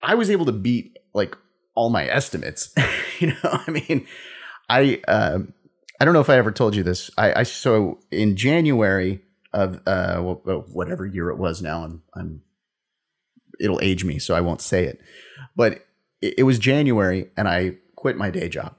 I 0.00 0.14
was 0.14 0.30
able 0.30 0.46
to 0.46 0.52
beat 0.52 0.96
like 1.14 1.36
all 1.74 1.90
my 1.90 2.06
estimates. 2.06 2.72
you 3.18 3.28
know, 3.28 3.36
I 3.66 3.68
mean, 3.68 4.06
I 4.68 5.02
uh, 5.08 5.40
I 5.98 6.04
don't 6.04 6.14
know 6.14 6.20
if 6.20 6.30
I 6.30 6.36
ever 6.36 6.52
told 6.52 6.76
you 6.76 6.84
this. 6.84 7.10
I, 7.18 7.40
I 7.40 7.42
so 7.42 7.98
in 8.12 8.36
January 8.36 9.22
of 9.52 9.80
uh, 9.84 10.20
whatever 10.20 11.06
year 11.06 11.30
it 11.30 11.38
was 11.38 11.60
now, 11.60 11.82
I'm, 11.82 12.02
I'm 12.14 12.42
it'll 13.58 13.80
age 13.82 14.04
me, 14.04 14.20
so 14.20 14.36
I 14.36 14.40
won't 14.42 14.60
say 14.60 14.84
it. 14.84 15.00
But 15.56 15.87
it, 16.20 16.44
was 16.44 16.58
January, 16.58 17.30
and 17.36 17.48
I 17.48 17.76
quit 17.96 18.16
my 18.16 18.30
day 18.30 18.48
job, 18.48 18.74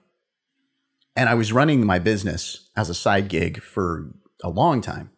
and 1.16 1.30
I 1.30 1.34
was 1.34 1.54
running 1.54 1.86
my 1.86 2.00
business 2.00 2.70
as 2.76 2.90
a 2.90 2.96
side 2.96 3.28
gig 3.28 3.62
for 3.62 4.12
a 4.44 4.50
long 4.50 4.82
time, 4.82 5.12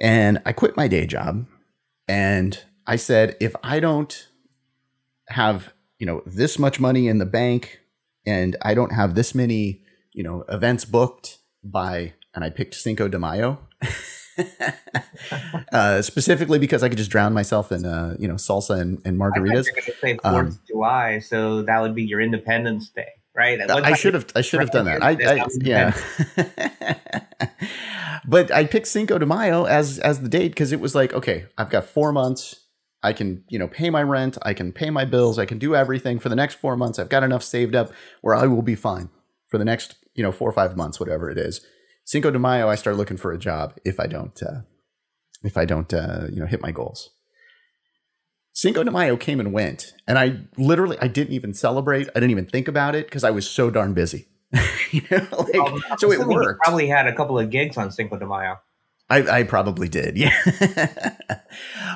and 0.00 0.40
I 0.44 0.52
quit 0.52 0.76
my 0.76 0.88
day 0.88 1.06
job, 1.06 1.46
and 2.08 2.58
I 2.86 2.96
said, 2.96 3.36
if 3.40 3.54
I 3.62 3.80
don't 3.80 4.28
have 5.28 5.72
you 5.98 6.06
know 6.06 6.22
this 6.26 6.58
much 6.58 6.80
money 6.80 7.08
in 7.08 7.18
the 7.18 7.26
bank, 7.26 7.80
and 8.26 8.56
I 8.62 8.74
don't 8.74 8.92
have 8.92 9.14
this 9.14 9.34
many 9.34 9.82
you 10.12 10.22
know 10.22 10.44
events 10.48 10.84
booked 10.84 11.38
by, 11.62 12.14
and 12.34 12.44
I 12.44 12.50
picked 12.50 12.74
Cinco 12.74 13.08
de 13.08 13.18
Mayo. 13.18 13.68
uh, 15.72 16.02
specifically 16.02 16.58
because 16.58 16.82
I 16.82 16.88
could 16.88 16.98
just 16.98 17.10
drown 17.10 17.32
myself 17.32 17.72
in 17.72 17.84
uh, 17.84 18.16
you 18.18 18.28
know 18.28 18.34
salsa 18.34 18.80
and, 18.80 19.00
and 19.04 19.18
margaritas. 19.18 19.66
I 19.76 19.80
say 19.80 20.18
Fourth 20.18 20.24
um, 20.24 20.46
of 20.46 20.66
July, 20.66 21.18
so 21.18 21.62
that 21.62 21.80
would 21.80 21.94
be 21.94 22.02
your 22.02 22.20
Independence 22.20 22.88
Day, 22.90 23.08
right? 23.34 23.60
I 23.70 23.94
should 23.94 24.14
have 24.14 24.26
I 24.34 24.40
should 24.40 24.60
have 24.60 24.70
done 24.70 24.86
that. 24.86 25.02
I, 25.02 25.10
I 25.10 25.46
yeah. 25.60 25.94
but 28.26 28.50
I 28.52 28.64
picked 28.64 28.88
Cinco 28.88 29.18
de 29.18 29.26
Mayo 29.26 29.64
as 29.64 29.98
as 29.98 30.20
the 30.20 30.28
date 30.28 30.48
because 30.48 30.72
it 30.72 30.80
was 30.80 30.94
like 30.94 31.12
okay, 31.12 31.46
I've 31.56 31.70
got 31.70 31.84
four 31.84 32.12
months. 32.12 32.60
I 33.02 33.12
can 33.12 33.44
you 33.48 33.58
know 33.58 33.68
pay 33.68 33.90
my 33.90 34.02
rent. 34.02 34.38
I 34.42 34.54
can 34.54 34.72
pay 34.72 34.90
my 34.90 35.04
bills. 35.04 35.38
I 35.38 35.46
can 35.46 35.58
do 35.58 35.74
everything 35.74 36.18
for 36.18 36.28
the 36.28 36.36
next 36.36 36.54
four 36.54 36.76
months. 36.76 36.98
I've 36.98 37.08
got 37.08 37.22
enough 37.22 37.42
saved 37.42 37.74
up 37.74 37.92
where 38.20 38.34
I 38.34 38.46
will 38.46 38.62
be 38.62 38.74
fine 38.74 39.10
for 39.46 39.58
the 39.58 39.64
next 39.64 39.96
you 40.14 40.22
know 40.22 40.32
four 40.32 40.48
or 40.48 40.52
five 40.52 40.76
months, 40.76 40.98
whatever 40.98 41.30
it 41.30 41.38
is. 41.38 41.64
Cinco 42.04 42.30
de 42.30 42.38
Mayo, 42.38 42.68
I 42.68 42.74
start 42.74 42.96
looking 42.96 43.16
for 43.16 43.32
a 43.32 43.38
job 43.38 43.74
if 43.84 43.98
I 43.98 44.06
don't 44.06 44.40
uh, 44.42 44.60
if 45.42 45.56
I 45.56 45.64
don't 45.64 45.92
uh, 45.92 46.26
you 46.30 46.40
know 46.40 46.46
hit 46.46 46.60
my 46.60 46.70
goals. 46.70 47.10
Cinco 48.52 48.84
de 48.84 48.90
Mayo 48.90 49.16
came 49.16 49.40
and 49.40 49.52
went, 49.52 49.94
and 50.06 50.18
I 50.18 50.40
literally 50.56 50.98
I 51.00 51.08
didn't 51.08 51.34
even 51.34 51.54
celebrate. 51.54 52.08
I 52.10 52.20
didn't 52.20 52.30
even 52.30 52.46
think 52.46 52.68
about 52.68 52.94
it 52.94 53.06
because 53.06 53.24
I 53.24 53.30
was 53.30 53.48
so 53.48 53.70
darn 53.70 53.94
busy. 53.94 54.28
you 54.92 55.02
know, 55.10 55.26
like, 55.32 55.54
well, 55.54 55.80
so 55.98 56.12
it 56.12 56.20
worked. 56.26 56.60
Probably 56.62 56.86
had 56.86 57.06
a 57.06 57.14
couple 57.14 57.38
of 57.38 57.50
gigs 57.50 57.76
on 57.76 57.90
Cinco 57.90 58.18
de 58.18 58.26
Mayo. 58.26 58.60
I, 59.10 59.40
I 59.40 59.42
probably 59.42 59.88
did, 59.88 60.16
yeah. 60.16 60.38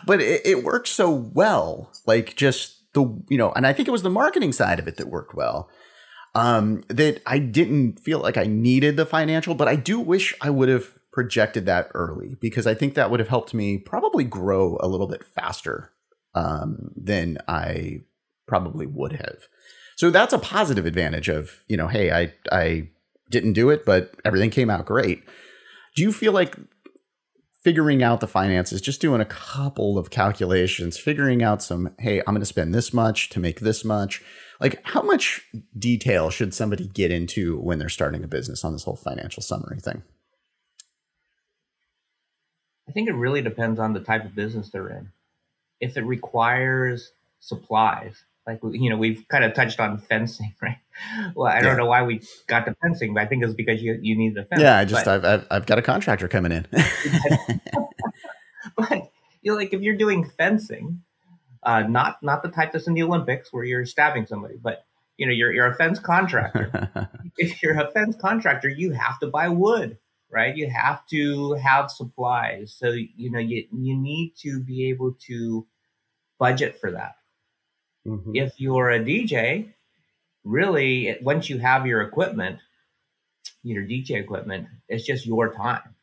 but 0.05 0.21
it, 0.21 0.43
it 0.45 0.65
worked 0.65 0.89
so 0.89 1.11
well, 1.11 1.91
like 2.07 2.35
just 2.35 2.93
the 2.95 3.03
you 3.29 3.39
know, 3.39 3.53
and 3.53 3.67
I 3.67 3.73
think 3.73 3.89
it 3.89 3.93
was 3.93 4.03
the 4.03 4.11
marketing 4.11 4.53
side 4.53 4.79
of 4.79 4.89
it 4.89 4.97
that 4.97 5.09
worked 5.09 5.35
well 5.35 5.71
um, 6.35 6.83
that 6.89 7.23
I 7.27 7.39
didn't 7.39 8.01
feel 8.01 8.21
like 8.21 8.37
I 8.37 8.45
needed 8.45 8.97
the 8.97 9.07
financial, 9.07 9.55
but 9.55 9.69
I 9.69 9.77
do 9.77 9.99
wish 9.99 10.35
I 10.41 10.51
would 10.51 10.69
have 10.69 10.99
projected 11.13 11.67
that 11.67 11.91
early 11.95 12.37
because 12.41 12.67
I 12.67 12.75
think 12.75 12.95
that 12.95 13.11
would 13.11 13.21
have 13.21 13.29
helped 13.29 13.55
me 13.55 13.79
probably 13.79 14.25
grow 14.25 14.77
a 14.81 14.89
little 14.89 15.09
bit 15.09 15.25
faster 15.25 15.91
um, 16.35 16.93
than 16.97 17.39
I 17.49 18.03
probably 18.47 18.87
would 18.87 19.13
have. 19.13 19.49
So 19.97 20.11
that's 20.11 20.33
a 20.33 20.39
positive 20.39 20.87
advantage 20.87 21.29
of, 21.29 21.65
you 21.67 21.77
know, 21.77 21.89
hey, 21.89 22.13
I 22.13 22.33
I 22.53 22.91
didn't 23.31 23.55
do 23.55 23.71
it, 23.71 23.85
but 23.85 24.15
everything 24.25 24.51
came 24.51 24.71
out 24.71 24.87
great. 24.87 25.25
Do 25.97 26.03
you 26.03 26.13
feel 26.13 26.33
like 26.33 26.57
figuring 27.63 28.03
out 28.03 28.21
the 28.21 28.29
finances, 28.29 28.81
just 28.81 29.01
doing 29.01 29.21
a 29.21 29.27
couple 29.27 29.99
of 29.99 30.11
calculations, 30.11 30.97
figuring 30.97 31.43
out 31.43 31.63
some, 31.63 31.95
hey, 31.99 32.21
I'm 32.21 32.33
going 32.33 32.41
to 32.41 32.47
spend 32.47 32.73
this 32.73 32.95
much 32.95 33.29
to 33.31 33.41
make 33.41 33.61
this 33.61 33.85
much, 33.85 34.23
like, 34.61 34.81
how 34.85 35.03
much 35.03 35.47
detail 35.79 36.31
should 36.31 36.53
somebody 36.53 36.89
get 36.89 37.11
into 37.11 37.59
when 37.61 37.79
they're 37.79 37.89
starting 37.89 38.25
a 38.25 38.29
business 38.29 38.65
on 38.65 38.73
this 38.73 38.85
whole 38.85 38.97
financial 38.97 39.43
summary 39.43 39.81
thing? 39.81 40.03
I 42.89 42.93
think 42.93 43.09
it 43.09 43.15
really 43.15 43.43
depends 43.43 43.79
on 43.79 43.93
the 43.93 44.01
type 44.01 44.25
of 44.25 44.35
business 44.35 44.71
they're 44.71 44.89
in. 44.89 45.11
If 45.81 45.97
it 45.97 46.03
requires 46.03 47.13
supplies, 47.39 48.25
like 48.47 48.61
you 48.73 48.89
know, 48.89 48.97
we've 48.97 49.25
kind 49.29 49.45
of 49.45 49.53
touched 49.53 49.79
on 49.79 49.99
fencing, 49.99 50.55
right? 50.63 50.79
Well, 51.35 51.53
I 51.53 51.61
don't 51.61 51.77
know 51.77 51.87
why 51.87 52.03
we 52.03 52.23
got 52.47 52.65
the 52.65 52.75
fencing, 52.83 53.15
but 53.15 53.23
I 53.23 53.27
think 53.27 53.45
it's 53.45 53.55
because 53.55 53.83
you 53.83 53.99
you 54.01 54.17
need 54.17 54.35
the 54.35 54.45
fence. 54.45 54.63
Yeah, 54.63 54.79
I 54.79 54.85
just 54.87 55.05
but, 55.05 55.25
I've, 55.25 55.41
I've 55.41 55.47
I've 55.51 55.67
got 55.67 55.79
a 55.79 55.83
contractor 55.83 56.29
coming 56.29 56.51
in. 56.51 56.67
but 58.77 59.13
you 59.43 59.53
know, 59.53 59.55
like 59.55 59.73
if 59.73 59.83
you're 59.83 59.97
doing 59.97 60.25
fencing, 60.25 61.03
uh, 61.63 61.83
not 61.83 62.23
not 62.23 62.43
the 62.43 62.49
type 62.49 62.73
that's 62.73 62.87
in 62.87 62.95
the 62.95 63.03
Olympics 63.03 63.53
where 63.53 63.65
you're 63.65 63.87
stabbing 63.87 64.27
somebody, 64.27 64.57
but 64.61 64.85
you 65.17 65.27
know 65.27 65.33
you're 65.33 65.53
you're 65.53 65.67
a 65.67 65.75
fence 65.75 65.99
contractor. 65.99 67.11
if 67.39 67.63
you're 67.63 67.79
a 67.79 67.91
fence 67.91 68.17
contractor, 68.21 68.69
you 68.69 68.93
have 68.93 69.19
to 69.21 69.27
buy 69.27 69.49
wood, 69.49 69.99
right? 70.31 70.57
You 70.57 70.71
have 70.71 71.07
to 71.09 71.55
have 71.55 71.91
supplies, 71.91 72.75
so 72.77 72.91
you 72.91 73.31
know 73.31 73.39
you 73.39 73.65
you 73.73 73.97
need 73.97 74.35
to 74.43 74.61
be 74.61 74.89
able 74.91 75.15
to 75.27 75.67
budget 76.39 76.81
for 76.81 76.93
that. 76.93 77.17
Mm-hmm. 78.07 78.37
If 78.37 78.61
you're 78.61 78.91
a 78.91 79.01
DJ, 79.01 79.75
really, 80.45 81.17
once 81.21 81.51
you 81.51 81.59
have 81.59 81.87
your 81.87 82.03
equipment, 82.03 82.61
your 83.63 83.83
DJ 83.83 84.13
equipment, 84.13 84.69
it's 84.89 85.05
just 85.05 85.27
your 85.27 85.53
time. 85.55 85.95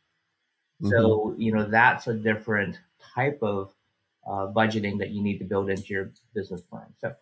Mm-hmm. 0.81 0.89
So 0.89 1.35
you 1.37 1.53
know 1.53 1.65
that's 1.69 2.07
a 2.07 2.13
different 2.13 2.79
type 3.15 3.39
of 3.41 3.74
uh, 4.25 4.47
budgeting 4.47 4.99
that 4.99 5.11
you 5.11 5.21
need 5.21 5.39
to 5.39 5.45
build 5.45 5.69
into 5.69 5.87
your 5.87 6.11
business 6.33 6.61
plan. 6.61 6.87
So 6.99 7.13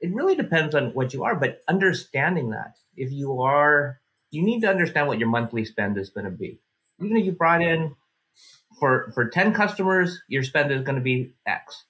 it 0.00 0.12
really 0.14 0.34
depends 0.34 0.74
on 0.74 0.90
what 0.90 1.12
you 1.12 1.24
are, 1.24 1.34
but 1.34 1.60
understanding 1.68 2.50
that 2.50 2.76
if 2.96 3.10
you 3.10 3.40
are, 3.42 4.00
you 4.30 4.42
need 4.42 4.60
to 4.60 4.68
understand 4.68 5.08
what 5.08 5.18
your 5.18 5.28
monthly 5.28 5.64
spend 5.64 5.98
is 5.98 6.10
going 6.10 6.24
to 6.24 6.30
be. 6.30 6.60
Even 7.00 7.16
if 7.16 7.24
you 7.24 7.32
brought 7.32 7.62
in 7.62 7.94
for 8.78 9.10
for 9.14 9.28
10 9.28 9.54
customers, 9.54 10.20
your 10.28 10.42
spend 10.42 10.70
is 10.70 10.82
going 10.82 10.96
to 10.96 11.02
be 11.02 11.34
X. 11.46 11.84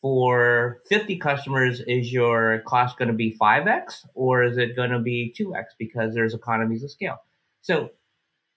for 0.00 0.78
50 0.88 1.16
customers, 1.16 1.80
is 1.80 2.10
your 2.10 2.62
cost 2.66 2.96
going 2.96 3.08
to 3.08 3.14
be 3.14 3.36
5x 3.38 4.06
or 4.14 4.42
is 4.44 4.56
it 4.56 4.74
going 4.74 4.90
to 4.90 4.98
be 4.98 5.34
2x 5.38 5.64
because 5.78 6.14
there's 6.14 6.32
economies 6.32 6.82
of 6.82 6.90
scale? 6.90 7.18
So, 7.60 7.90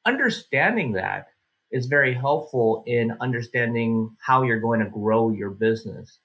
understanding 0.05 0.93
that 0.93 1.27
is 1.73 1.87
very 1.87 2.13
helpful 2.13 2.83
in 2.87 3.11
understanding 3.19 4.15
how 4.19 4.43
you're 4.43 4.61
going 4.61 4.79
to 4.79 4.89
grow 4.89 5.31
your 5.31 5.49
business 5.49 6.19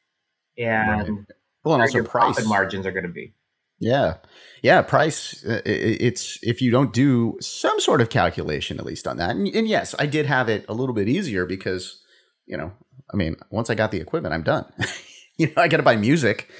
and 0.58 1.08
right. 1.08 1.26
well, 1.64 1.74
and 1.74 1.82
also 1.82 1.98
your 1.98 2.04
price. 2.04 2.34
profit 2.34 2.46
margins 2.46 2.86
are 2.86 2.92
going 2.92 3.06
to 3.06 3.12
be. 3.12 3.32
Yeah. 3.80 4.16
Yeah. 4.62 4.82
Price, 4.82 5.44
uh, 5.44 5.62
it's 5.64 6.38
if 6.42 6.60
you 6.60 6.70
don't 6.70 6.92
do 6.92 7.38
some 7.40 7.80
sort 7.80 8.00
of 8.00 8.10
calculation, 8.10 8.78
at 8.78 8.84
least 8.84 9.06
on 9.06 9.16
that. 9.18 9.30
And, 9.30 9.46
and, 9.48 9.68
yes, 9.68 9.94
I 9.98 10.06
did 10.06 10.26
have 10.26 10.48
it 10.48 10.64
a 10.68 10.74
little 10.74 10.94
bit 10.94 11.08
easier 11.08 11.46
because, 11.46 12.02
you 12.46 12.56
know, 12.56 12.72
I 13.12 13.16
mean, 13.16 13.36
once 13.50 13.70
I 13.70 13.74
got 13.74 13.90
the 13.90 14.00
equipment, 14.00 14.34
I'm 14.34 14.42
done. 14.42 14.70
you 15.38 15.46
know, 15.46 15.62
I 15.62 15.68
got 15.68 15.78
to 15.78 15.82
buy 15.82 15.96
music. 15.96 16.50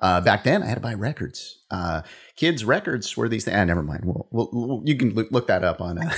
Uh, 0.00 0.20
back 0.20 0.44
then, 0.44 0.62
I 0.62 0.66
had 0.66 0.74
to 0.76 0.80
buy 0.80 0.94
records. 0.94 1.58
Uh, 1.70 2.02
kids' 2.36 2.64
records 2.64 3.16
were 3.16 3.28
these 3.28 3.44
things. 3.44 3.56
Ah, 3.56 3.64
never 3.64 3.82
mind. 3.82 4.04
Well, 4.04 4.28
well, 4.30 4.82
you 4.84 4.96
can 4.96 5.14
look, 5.14 5.30
look 5.30 5.46
that 5.48 5.64
up 5.64 5.80
on, 5.80 5.98
uh, 5.98 6.10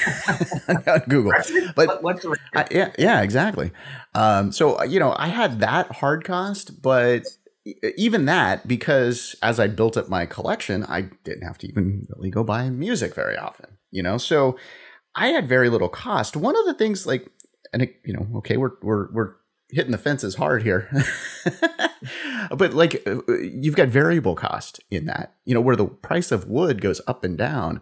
on 0.86 1.00
Google. 1.08 1.32
But 1.74 2.02
what's 2.02 2.26
I, 2.54 2.66
yeah, 2.70 2.92
yeah, 2.98 3.22
exactly. 3.22 3.72
Um, 4.14 4.52
so 4.52 4.78
uh, 4.78 4.84
you 4.84 5.00
know, 5.00 5.14
I 5.18 5.28
had 5.28 5.60
that 5.60 5.90
hard 5.92 6.24
cost, 6.24 6.82
but 6.82 7.24
even 7.96 8.24
that 8.24 8.66
because 8.66 9.36
as 9.42 9.60
I 9.60 9.66
built 9.66 9.96
up 9.96 10.08
my 10.08 10.26
collection, 10.26 10.84
I 10.84 11.10
didn't 11.24 11.46
have 11.46 11.58
to 11.58 11.68
even 11.68 12.06
really 12.16 12.30
go 12.30 12.42
buy 12.42 12.68
music 12.70 13.14
very 13.14 13.36
often, 13.36 13.78
you 13.90 14.02
know. 14.02 14.18
So 14.18 14.58
I 15.14 15.28
had 15.28 15.48
very 15.48 15.68
little 15.68 15.88
cost. 15.88 16.36
One 16.36 16.56
of 16.56 16.64
the 16.64 16.74
things, 16.74 17.06
like, 17.06 17.28
and 17.72 17.82
it, 17.82 17.96
you 18.04 18.14
know, 18.14 18.26
okay, 18.36 18.56
we're 18.56 18.72
we're 18.82 19.12
we're 19.12 19.34
hitting 19.72 19.92
the 19.92 19.98
fences 19.98 20.37
hard 20.37 20.62
here, 20.62 20.90
but 22.56 22.74
like, 22.74 23.02
uh, 23.06 23.20
you've 23.38 23.76
got 23.76 23.88
variable 23.88 24.35
cost 24.35 24.80
in 24.90 25.06
that, 25.06 25.35
you 25.44 25.54
know, 25.54 25.61
where 25.61 25.76
the 25.76 25.87
price 25.87 26.33
of 26.33 26.48
wood 26.48 26.80
goes 26.80 27.00
up 27.06 27.24
and 27.24 27.37
down 27.37 27.80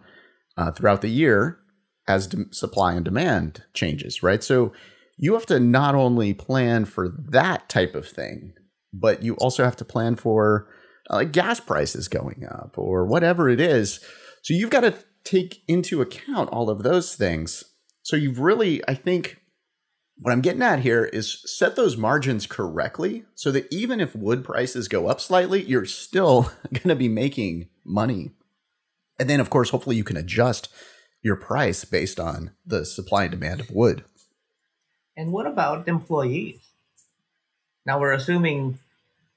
uh, 0.57 0.71
throughout 0.71 1.01
the 1.01 1.09
year 1.09 1.59
as 2.07 2.27
de- 2.27 2.53
supply 2.53 2.93
and 2.93 3.05
demand 3.05 3.63
changes, 3.73 4.23
right? 4.23 4.43
So 4.43 4.73
you 5.17 5.33
have 5.33 5.45
to 5.47 5.59
not 5.59 5.95
only 5.95 6.33
plan 6.33 6.85
for 6.85 7.09
that 7.09 7.69
type 7.69 7.95
of 7.95 8.07
thing 8.07 8.53
but 8.93 9.23
you 9.23 9.35
also 9.35 9.63
have 9.63 9.75
to 9.77 9.85
plan 9.85 10.15
for 10.15 10.67
uh, 11.09 11.23
gas 11.23 11.59
prices 11.59 12.07
going 12.07 12.45
up 12.49 12.75
or 12.77 13.05
whatever 13.05 13.49
it 13.49 13.59
is. 13.59 13.99
So 14.43 14.53
you've 14.53 14.69
got 14.69 14.81
to 14.81 14.95
take 15.23 15.63
into 15.67 16.01
account 16.01 16.49
all 16.49 16.69
of 16.69 16.83
those 16.83 17.15
things. 17.15 17.63
So 18.03 18.15
you've 18.15 18.39
really, 18.39 18.81
I 18.87 18.93
think, 18.93 19.38
what 20.21 20.31
I'm 20.31 20.41
getting 20.41 20.61
at 20.61 20.81
here 20.81 21.05
is 21.05 21.41
set 21.45 21.75
those 21.75 21.95
margins 21.95 22.45
correctly 22.45 23.23
so 23.35 23.51
that 23.51 23.71
even 23.71 24.01
if 24.01 24.15
wood 24.15 24.43
prices 24.43 24.87
go 24.87 25.07
up 25.07 25.21
slightly, 25.21 25.63
you're 25.63 25.85
still 25.85 26.51
going 26.73 26.89
to 26.89 26.95
be 26.95 27.07
making 27.07 27.69
money. 27.85 28.31
And 29.17 29.29
then, 29.29 29.39
of 29.39 29.49
course, 29.49 29.69
hopefully 29.69 29.95
you 29.95 30.03
can 30.03 30.17
adjust 30.17 30.69
your 31.21 31.35
price 31.35 31.85
based 31.85 32.19
on 32.19 32.51
the 32.65 32.85
supply 32.85 33.23
and 33.23 33.31
demand 33.31 33.61
of 33.61 33.71
wood. 33.71 34.03
And 35.15 35.31
what 35.31 35.47
about 35.47 35.87
employees? 35.87 36.59
Now 37.85 37.99
we're 37.99 38.13
assuming 38.13 38.79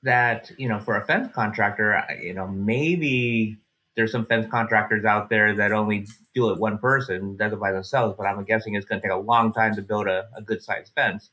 that 0.04 0.50
you 0.58 0.68
know 0.68 0.80
for 0.80 0.96
a 0.96 1.04
fence 1.04 1.32
contractor, 1.32 2.04
you 2.22 2.34
know 2.34 2.46
maybe 2.46 3.58
there's 3.96 4.12
some 4.12 4.24
fence 4.26 4.46
contractors 4.50 5.04
out 5.04 5.28
there 5.28 5.54
that 5.54 5.72
only 5.72 6.06
do 6.34 6.50
it 6.50 6.58
one 6.58 6.78
person, 6.78 7.36
does 7.36 7.52
it 7.52 7.60
by 7.60 7.72
themselves. 7.72 8.14
But 8.16 8.26
I'm 8.26 8.42
guessing 8.44 8.74
it's 8.74 8.86
going 8.86 9.00
to 9.00 9.06
take 9.06 9.14
a 9.14 9.20
long 9.20 9.52
time 9.52 9.74
to 9.76 9.82
build 9.82 10.06
a, 10.06 10.28
a 10.36 10.42
good 10.42 10.62
sized 10.62 10.92
fence. 10.94 11.30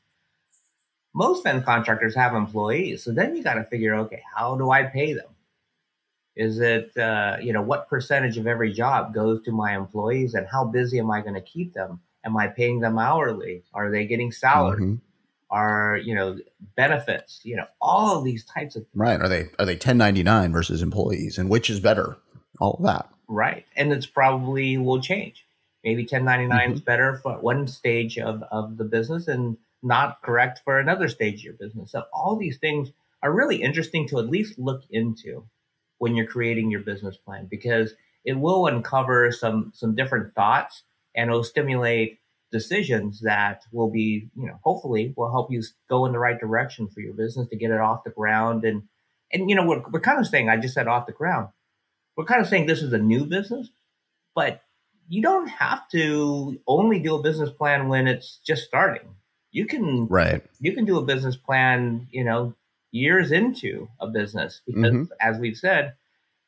Most 1.14 1.42
fence 1.42 1.64
contractors 1.64 2.14
have 2.14 2.34
employees, 2.34 3.02
so 3.02 3.12
then 3.12 3.34
you 3.34 3.42
got 3.42 3.54
to 3.54 3.64
figure, 3.64 3.94
okay, 3.96 4.22
how 4.34 4.56
do 4.56 4.70
I 4.70 4.84
pay 4.84 5.12
them? 5.12 5.26
Is 6.36 6.60
it 6.60 6.96
uh, 6.96 7.38
you 7.42 7.52
know 7.52 7.62
what 7.62 7.88
percentage 7.88 8.38
of 8.38 8.46
every 8.46 8.72
job 8.72 9.12
goes 9.12 9.42
to 9.42 9.52
my 9.52 9.74
employees, 9.74 10.34
and 10.34 10.46
how 10.46 10.64
busy 10.64 11.00
am 11.00 11.10
I 11.10 11.20
going 11.20 11.34
to 11.34 11.40
keep 11.40 11.74
them? 11.74 12.00
Am 12.24 12.36
I 12.36 12.46
paying 12.46 12.78
them 12.78 12.98
hourly? 12.98 13.64
Are 13.74 13.90
they 13.90 14.06
getting 14.06 14.30
salary? 14.30 14.82
Mm-hmm 14.82 14.94
are 15.50 15.98
you 16.02 16.14
know 16.14 16.38
benefits 16.76 17.40
you 17.42 17.56
know 17.56 17.66
all 17.80 18.18
of 18.18 18.24
these 18.24 18.44
types 18.44 18.76
of 18.76 18.82
things. 18.82 18.94
right 18.94 19.20
are 19.20 19.28
they 19.28 19.48
are 19.58 19.66
they 19.66 19.74
1099 19.74 20.52
versus 20.52 20.80
employees 20.80 21.38
and 21.38 21.48
which 21.50 21.68
is 21.68 21.80
better 21.80 22.18
all 22.60 22.74
of 22.74 22.84
that 22.84 23.08
right 23.28 23.66
and 23.76 23.92
it's 23.92 24.06
probably 24.06 24.76
will 24.76 25.00
change 25.00 25.46
maybe 25.84 26.02
1099 26.02 26.58
mm-hmm. 26.58 26.72
is 26.74 26.80
better 26.80 27.16
for 27.16 27.38
one 27.38 27.66
stage 27.66 28.18
of, 28.18 28.42
of 28.50 28.76
the 28.76 28.84
business 28.84 29.28
and 29.28 29.56
not 29.82 30.20
correct 30.22 30.60
for 30.64 30.78
another 30.78 31.08
stage 31.08 31.40
of 31.40 31.44
your 31.44 31.54
business 31.54 31.92
so 31.92 32.04
all 32.12 32.36
these 32.36 32.58
things 32.58 32.90
are 33.22 33.32
really 33.32 33.62
interesting 33.62 34.06
to 34.08 34.18
at 34.18 34.28
least 34.28 34.58
look 34.58 34.82
into 34.90 35.44
when 35.98 36.14
you're 36.14 36.26
creating 36.26 36.70
your 36.70 36.80
business 36.80 37.16
plan 37.16 37.46
because 37.50 37.94
it 38.24 38.34
will 38.34 38.66
uncover 38.66 39.30
some 39.32 39.72
some 39.74 39.94
different 39.94 40.34
thoughts 40.34 40.82
and 41.14 41.30
it'll 41.30 41.44
stimulate 41.44 42.20
decisions 42.50 43.20
that 43.20 43.62
will 43.72 43.90
be, 43.90 44.28
you 44.36 44.46
know, 44.46 44.58
hopefully 44.62 45.14
will 45.16 45.30
help 45.30 45.50
you 45.50 45.62
go 45.88 46.06
in 46.06 46.12
the 46.12 46.18
right 46.18 46.38
direction 46.38 46.88
for 46.88 47.00
your 47.00 47.14
business 47.14 47.48
to 47.48 47.56
get 47.56 47.70
it 47.70 47.80
off 47.80 48.04
the 48.04 48.10
ground. 48.10 48.64
And, 48.64 48.82
and, 49.32 49.48
you 49.48 49.56
know, 49.56 49.64
we're, 49.64 49.82
we're 49.90 50.00
kind 50.00 50.18
of 50.18 50.26
saying, 50.26 50.48
I 50.48 50.56
just 50.56 50.74
said 50.74 50.88
off 50.88 51.06
the 51.06 51.12
ground. 51.12 51.48
We're 52.20 52.26
kind 52.26 52.42
of 52.42 52.48
saying 52.48 52.66
this 52.66 52.82
is 52.82 52.92
a 52.92 52.98
new 52.98 53.24
business, 53.24 53.70
but 54.34 54.60
you 55.08 55.22
don't 55.22 55.46
have 55.46 55.88
to 55.92 56.60
only 56.66 56.98
do 56.98 57.14
a 57.14 57.22
business 57.22 57.48
plan 57.48 57.88
when 57.88 58.06
it's 58.06 58.40
just 58.44 58.64
starting. 58.64 59.14
You 59.52 59.64
can, 59.64 60.06
right. 60.06 60.42
You 60.60 60.74
can 60.74 60.84
do 60.84 60.98
a 60.98 61.02
business 61.02 61.36
plan, 61.36 62.08
you 62.10 62.22
know, 62.22 62.56
years 62.90 63.32
into 63.32 63.88
a 63.98 64.06
business 64.06 64.60
because 64.66 64.92
mm-hmm. 64.92 65.04
as 65.18 65.38
we've 65.38 65.56
said, 65.56 65.94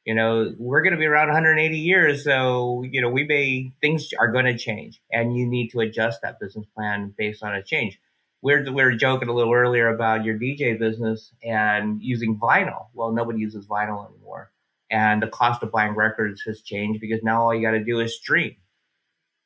you 0.04 0.14
know, 0.14 0.54
we're 0.58 0.82
going 0.82 0.92
to 0.92 0.98
be 0.98 1.06
around 1.06 1.28
180 1.28 1.78
years. 1.78 2.22
So, 2.22 2.82
you 2.82 3.00
know, 3.00 3.08
we 3.08 3.24
may, 3.24 3.72
things 3.80 4.10
are 4.20 4.30
going 4.30 4.44
to 4.44 4.58
change 4.58 5.00
and 5.10 5.34
you 5.34 5.46
need 5.46 5.70
to 5.70 5.80
adjust 5.80 6.20
that 6.20 6.38
business 6.38 6.66
plan 6.76 7.14
based 7.16 7.42
on 7.42 7.54
a 7.54 7.62
change. 7.62 7.98
We're, 8.42 8.70
we 8.70 8.82
are 8.82 8.94
joking 8.94 9.30
a 9.30 9.32
little 9.32 9.54
earlier 9.54 9.88
about 9.88 10.22
your 10.22 10.38
DJ 10.38 10.78
business 10.78 11.32
and 11.42 12.02
using 12.02 12.38
vinyl. 12.38 12.88
Well, 12.92 13.12
nobody 13.12 13.38
uses 13.38 13.64
vinyl 13.64 14.06
anymore. 14.06 14.51
And 14.92 15.22
the 15.22 15.26
cost 15.26 15.62
of 15.62 15.72
buying 15.72 15.94
records 15.94 16.42
has 16.46 16.60
changed 16.60 17.00
because 17.00 17.22
now 17.22 17.42
all 17.42 17.54
you 17.54 17.62
got 17.62 17.72
to 17.72 17.82
do 17.82 17.98
is 17.98 18.14
stream 18.14 18.56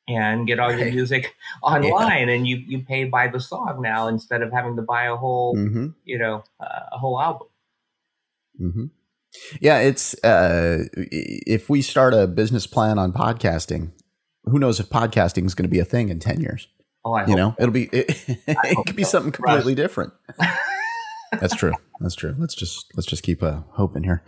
and 0.07 0.45
get 0.45 0.59
all 0.59 0.71
your 0.71 0.91
music 0.91 1.35
online 1.63 2.27
yeah. 2.27 2.33
and 2.33 2.47
you, 2.47 2.57
you 2.57 2.79
pay 2.79 3.05
by 3.05 3.27
the 3.27 3.39
song 3.39 3.79
now 3.81 4.07
instead 4.07 4.41
of 4.41 4.51
having 4.51 4.75
to 4.75 4.81
buy 4.81 5.05
a 5.05 5.15
whole, 5.15 5.55
mm-hmm. 5.55 5.87
you 6.03 6.19
know, 6.19 6.43
uh, 6.59 6.79
a 6.91 6.97
whole 6.97 7.19
album. 7.19 7.47
Mm-hmm. 8.61 8.85
Yeah, 9.61 9.79
it's 9.79 10.21
uh, 10.23 10.85
if 10.93 11.69
we 11.69 11.81
start 11.81 12.13
a 12.13 12.27
business 12.27 12.67
plan 12.67 12.97
on 12.97 13.13
podcasting, 13.13 13.91
who 14.45 14.59
knows 14.59 14.79
if 14.79 14.89
podcasting 14.89 15.45
is 15.45 15.53
going 15.53 15.63
to 15.63 15.69
be 15.69 15.79
a 15.79 15.85
thing 15.85 16.09
in 16.09 16.19
ten 16.19 16.41
years? 16.41 16.67
Oh, 17.05 17.13
I 17.13 17.25
you 17.27 17.35
know, 17.35 17.55
it'll 17.59 17.71
be 17.71 17.83
it, 17.91 18.09
it 18.27 18.85
could 18.85 18.95
be 18.95 19.03
so. 19.03 19.09
something 19.09 19.31
completely 19.31 19.75
different. 19.75 20.13
That's 21.39 21.55
true. 21.55 21.73
That's 21.99 22.15
true. 22.15 22.35
Let's 22.37 22.55
just 22.55 22.91
let's 22.95 23.05
just 23.05 23.23
keep 23.23 23.43
uh, 23.43 23.61
hoping 23.71 24.03
here. 24.03 24.23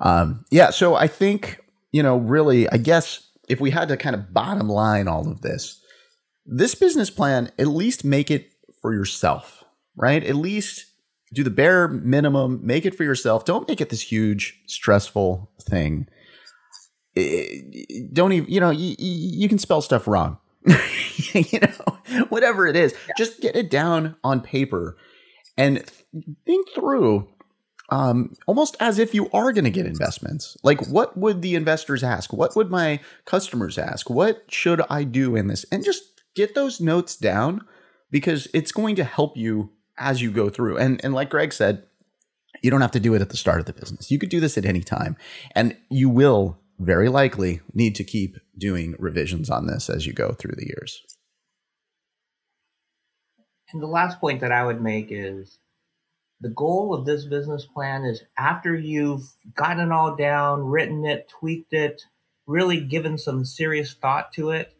Um, 0.00 0.44
yeah. 0.50 0.70
So 0.70 0.94
I 0.94 1.06
think 1.06 1.60
you 1.92 2.02
know, 2.02 2.16
really, 2.16 2.68
I 2.68 2.76
guess 2.76 3.28
if 3.48 3.60
we 3.60 3.70
had 3.70 3.88
to 3.88 3.96
kind 3.96 4.14
of 4.14 4.32
bottom 4.32 4.68
line 4.68 5.08
all 5.08 5.28
of 5.28 5.40
this, 5.42 5.80
this 6.46 6.74
business 6.74 7.10
plan, 7.10 7.50
at 7.58 7.66
least 7.66 8.04
make 8.04 8.30
it 8.30 8.52
for 8.80 8.92
yourself, 8.94 9.64
right? 9.96 10.22
At 10.22 10.36
least 10.36 10.86
do 11.32 11.44
the 11.44 11.50
bare 11.50 11.88
minimum, 11.88 12.60
make 12.62 12.86
it 12.86 12.94
for 12.94 13.04
yourself. 13.04 13.44
Don't 13.44 13.68
make 13.68 13.80
it 13.80 13.90
this 13.90 14.02
huge, 14.02 14.60
stressful 14.66 15.50
thing. 15.62 16.06
don't 18.12 18.32
even, 18.32 18.50
you 18.50 18.60
know, 18.60 18.70
you, 18.70 18.94
you 18.98 19.48
can 19.48 19.58
spell 19.58 19.82
stuff 19.82 20.06
wrong. 20.06 20.38
you 21.34 21.60
know, 21.60 22.24
whatever 22.28 22.66
it 22.66 22.76
is, 22.76 22.94
yeah. 23.08 23.14
just 23.16 23.40
get 23.40 23.56
it 23.56 23.70
down 23.70 24.16
on 24.22 24.40
paper 24.40 24.96
and 25.56 25.84
think 26.44 26.68
through 26.74 27.28
um, 27.90 28.34
almost 28.46 28.76
as 28.80 28.98
if 28.98 29.14
you 29.14 29.28
are 29.32 29.52
going 29.52 29.64
to 29.64 29.70
get 29.70 29.86
investments. 29.86 30.56
Like, 30.62 30.86
what 30.86 31.16
would 31.16 31.42
the 31.42 31.54
investors 31.54 32.02
ask? 32.02 32.32
What 32.32 32.54
would 32.56 32.70
my 32.70 33.00
customers 33.24 33.78
ask? 33.78 34.08
What 34.08 34.44
should 34.48 34.80
I 34.88 35.04
do 35.04 35.36
in 35.36 35.48
this? 35.48 35.64
And 35.72 35.84
just 35.84 36.02
get 36.34 36.54
those 36.54 36.80
notes 36.80 37.16
down 37.16 37.66
because 38.10 38.48
it's 38.54 38.72
going 38.72 38.96
to 38.96 39.04
help 39.04 39.36
you 39.36 39.70
as 39.98 40.22
you 40.22 40.30
go 40.30 40.48
through. 40.48 40.78
And 40.78 41.04
and 41.04 41.12
like 41.12 41.30
Greg 41.30 41.52
said, 41.52 41.84
you 42.62 42.70
don't 42.70 42.80
have 42.80 42.90
to 42.92 43.00
do 43.00 43.14
it 43.14 43.22
at 43.22 43.30
the 43.30 43.36
start 43.36 43.60
of 43.60 43.66
the 43.66 43.72
business. 43.72 44.10
You 44.10 44.18
could 44.18 44.28
do 44.28 44.40
this 44.40 44.58
at 44.58 44.64
any 44.64 44.80
time. 44.80 45.16
And 45.54 45.76
you 45.88 46.08
will 46.08 46.58
very 46.78 47.08
likely 47.08 47.60
need 47.74 47.94
to 47.96 48.04
keep 48.04 48.36
doing 48.56 48.94
revisions 48.98 49.50
on 49.50 49.66
this 49.66 49.90
as 49.90 50.06
you 50.06 50.12
go 50.12 50.32
through 50.32 50.54
the 50.56 50.66
years. 50.66 51.02
And 53.72 53.82
the 53.82 53.86
last 53.86 54.20
point 54.20 54.40
that 54.40 54.52
I 54.52 54.64
would 54.64 54.80
make 54.80 55.08
is 55.10 55.58
the 56.40 56.48
goal 56.50 56.94
of 56.94 57.04
this 57.04 57.24
business 57.24 57.66
plan 57.66 58.04
is 58.04 58.22
after 58.38 58.74
you've 58.74 59.22
gotten 59.54 59.86
it 59.86 59.92
all 59.92 60.16
down, 60.16 60.64
written 60.64 61.04
it, 61.04 61.28
tweaked 61.28 61.72
it, 61.72 62.02
really 62.46 62.80
given 62.80 63.18
some 63.18 63.44
serious 63.44 63.94
thought 63.94 64.32
to 64.32 64.50
it, 64.50 64.74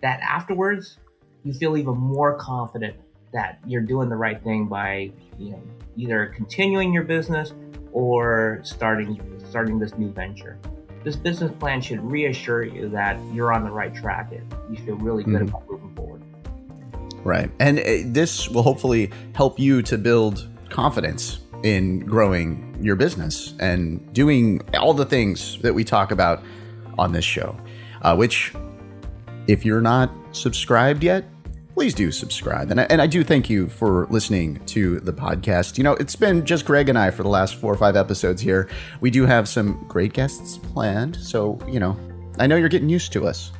that 0.00 0.20
afterwards 0.20 0.98
you 1.44 1.52
feel 1.52 1.76
even 1.76 1.96
more 1.96 2.36
confident 2.36 2.96
that 3.32 3.58
you're 3.66 3.82
doing 3.82 4.08
the 4.08 4.16
right 4.16 4.42
thing 4.42 4.66
by 4.66 5.12
you 5.38 5.50
know 5.50 5.62
either 5.96 6.26
continuing 6.26 6.92
your 6.92 7.04
business 7.04 7.52
or 7.92 8.60
starting 8.62 9.20
starting 9.48 9.78
this 9.78 9.96
new 9.98 10.10
venture. 10.10 10.58
This 11.04 11.16
business 11.16 11.52
plan 11.58 11.80
should 11.80 12.00
reassure 12.00 12.62
you 12.62 12.88
that 12.90 13.18
you're 13.32 13.52
on 13.52 13.64
the 13.64 13.70
right 13.70 13.94
track 13.94 14.32
and 14.32 14.54
you 14.70 14.84
feel 14.84 14.96
really 14.96 15.24
good 15.24 15.34
mm-hmm. 15.34 15.48
about 15.48 15.70
moving 15.70 15.94
forward. 15.94 16.22
Right. 17.24 17.50
And 17.58 17.78
uh, 17.78 17.82
this 18.06 18.48
will 18.48 18.62
hopefully 18.62 19.10
help 19.34 19.58
you 19.58 19.82
to 19.82 19.96
build 19.98 20.46
confidence 20.70 21.40
in 21.62 22.00
growing 22.00 22.76
your 22.80 22.96
business 22.96 23.54
and 23.60 24.12
doing 24.12 24.62
all 24.78 24.94
the 24.94 25.04
things 25.04 25.58
that 25.60 25.74
we 25.74 25.84
talk 25.84 26.10
about 26.10 26.42
on 26.98 27.12
this 27.12 27.24
show. 27.24 27.58
Uh, 28.02 28.16
which, 28.16 28.54
if 29.46 29.64
you're 29.64 29.82
not 29.82 30.10
subscribed 30.32 31.04
yet, 31.04 31.24
please 31.74 31.94
do 31.94 32.10
subscribe. 32.10 32.70
And 32.70 32.80
I, 32.80 32.84
and 32.84 33.00
I 33.00 33.06
do 33.06 33.22
thank 33.22 33.48
you 33.48 33.68
for 33.68 34.06
listening 34.10 34.64
to 34.66 35.00
the 35.00 35.12
podcast. 35.12 35.78
You 35.78 35.84
know, 35.84 35.92
it's 35.94 36.16
been 36.16 36.44
just 36.44 36.64
Greg 36.64 36.88
and 36.88 36.98
I 36.98 37.10
for 37.10 37.22
the 37.22 37.28
last 37.28 37.56
four 37.56 37.72
or 37.72 37.76
five 37.76 37.96
episodes 37.96 38.40
here. 38.40 38.68
We 39.00 39.10
do 39.10 39.26
have 39.26 39.48
some 39.48 39.84
great 39.88 40.12
guests 40.12 40.58
planned. 40.58 41.16
So, 41.16 41.58
you 41.68 41.80
know, 41.80 41.96
I 42.40 42.46
know 42.46 42.56
you're 42.56 42.70
getting 42.70 42.88
used 42.88 43.12
to 43.12 43.26
us, 43.26 43.52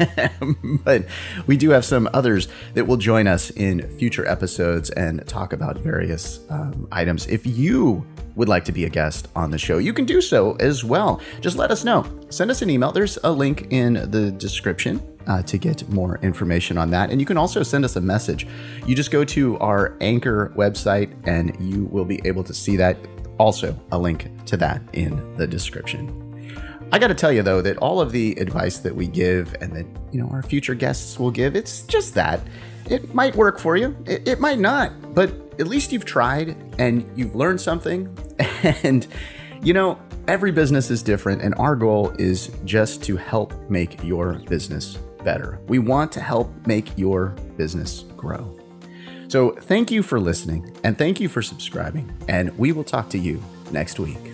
but 0.84 1.04
we 1.46 1.58
do 1.58 1.68
have 1.70 1.84
some 1.84 2.08
others 2.14 2.48
that 2.72 2.86
will 2.86 2.96
join 2.96 3.26
us 3.26 3.50
in 3.50 3.86
future 3.98 4.26
episodes 4.26 4.88
and 4.90 5.26
talk 5.28 5.52
about 5.52 5.76
various 5.76 6.40
um, 6.48 6.88
items. 6.90 7.26
If 7.26 7.46
you 7.46 8.06
would 8.34 8.48
like 8.48 8.64
to 8.64 8.72
be 8.72 8.86
a 8.86 8.88
guest 8.88 9.28
on 9.36 9.50
the 9.50 9.58
show, 9.58 9.76
you 9.76 9.92
can 9.92 10.06
do 10.06 10.22
so 10.22 10.56
as 10.60 10.82
well. 10.82 11.20
Just 11.42 11.58
let 11.58 11.70
us 11.70 11.84
know. 11.84 12.06
Send 12.30 12.50
us 12.50 12.62
an 12.62 12.70
email. 12.70 12.90
There's 12.90 13.18
a 13.22 13.30
link 13.30 13.66
in 13.68 14.10
the 14.10 14.30
description 14.32 15.06
uh, 15.26 15.42
to 15.42 15.58
get 15.58 15.86
more 15.90 16.18
information 16.22 16.78
on 16.78 16.88
that. 16.90 17.10
And 17.10 17.20
you 17.20 17.26
can 17.26 17.36
also 17.36 17.62
send 17.62 17.84
us 17.84 17.96
a 17.96 18.00
message. 18.00 18.46
You 18.86 18.96
just 18.96 19.10
go 19.10 19.24
to 19.26 19.58
our 19.58 19.94
Anchor 20.00 20.54
website 20.56 21.14
and 21.28 21.54
you 21.60 21.84
will 21.84 22.06
be 22.06 22.20
able 22.24 22.44
to 22.44 22.54
see 22.54 22.76
that. 22.76 22.96
Also, 23.38 23.78
a 23.90 23.98
link 23.98 24.30
to 24.46 24.56
that 24.56 24.82
in 24.92 25.36
the 25.36 25.46
description. 25.46 26.31
I 26.92 26.98
got 26.98 27.08
to 27.08 27.14
tell 27.14 27.32
you 27.32 27.42
though 27.42 27.62
that 27.62 27.78
all 27.78 28.00
of 28.00 28.12
the 28.12 28.32
advice 28.34 28.78
that 28.78 28.94
we 28.94 29.06
give 29.06 29.56
and 29.62 29.72
that 29.74 29.86
you 30.12 30.20
know 30.20 30.28
our 30.28 30.42
future 30.42 30.74
guests 30.74 31.18
will 31.18 31.30
give, 31.30 31.56
it's 31.56 31.82
just 31.84 32.14
that. 32.14 32.40
It 32.88 33.14
might 33.14 33.34
work 33.34 33.58
for 33.58 33.76
you. 33.76 33.96
It, 34.06 34.28
it 34.28 34.40
might 34.40 34.58
not, 34.58 35.14
but 35.14 35.30
at 35.58 35.66
least 35.66 35.92
you've 35.92 36.04
tried 36.04 36.56
and 36.78 37.10
you've 37.16 37.34
learned 37.34 37.60
something. 37.60 38.16
And 38.84 39.06
you 39.62 39.72
know, 39.72 39.98
every 40.28 40.50
business 40.52 40.90
is 40.90 41.02
different, 41.02 41.42
and 41.42 41.54
our 41.54 41.76
goal 41.76 42.10
is 42.18 42.50
just 42.64 43.02
to 43.04 43.16
help 43.16 43.54
make 43.70 44.02
your 44.02 44.34
business 44.48 44.98
better. 45.24 45.60
We 45.68 45.78
want 45.78 46.12
to 46.12 46.20
help 46.20 46.50
make 46.66 46.96
your 46.98 47.28
business 47.56 48.04
grow. 48.16 48.58
So, 49.28 49.52
thank 49.52 49.90
you 49.90 50.02
for 50.02 50.20
listening 50.20 50.76
and 50.84 50.98
thank 50.98 51.20
you 51.20 51.28
for 51.28 51.42
subscribing, 51.42 52.12
and 52.28 52.56
we 52.58 52.72
will 52.72 52.84
talk 52.84 53.08
to 53.10 53.18
you 53.18 53.42
next 53.70 53.98
week. 53.98 54.31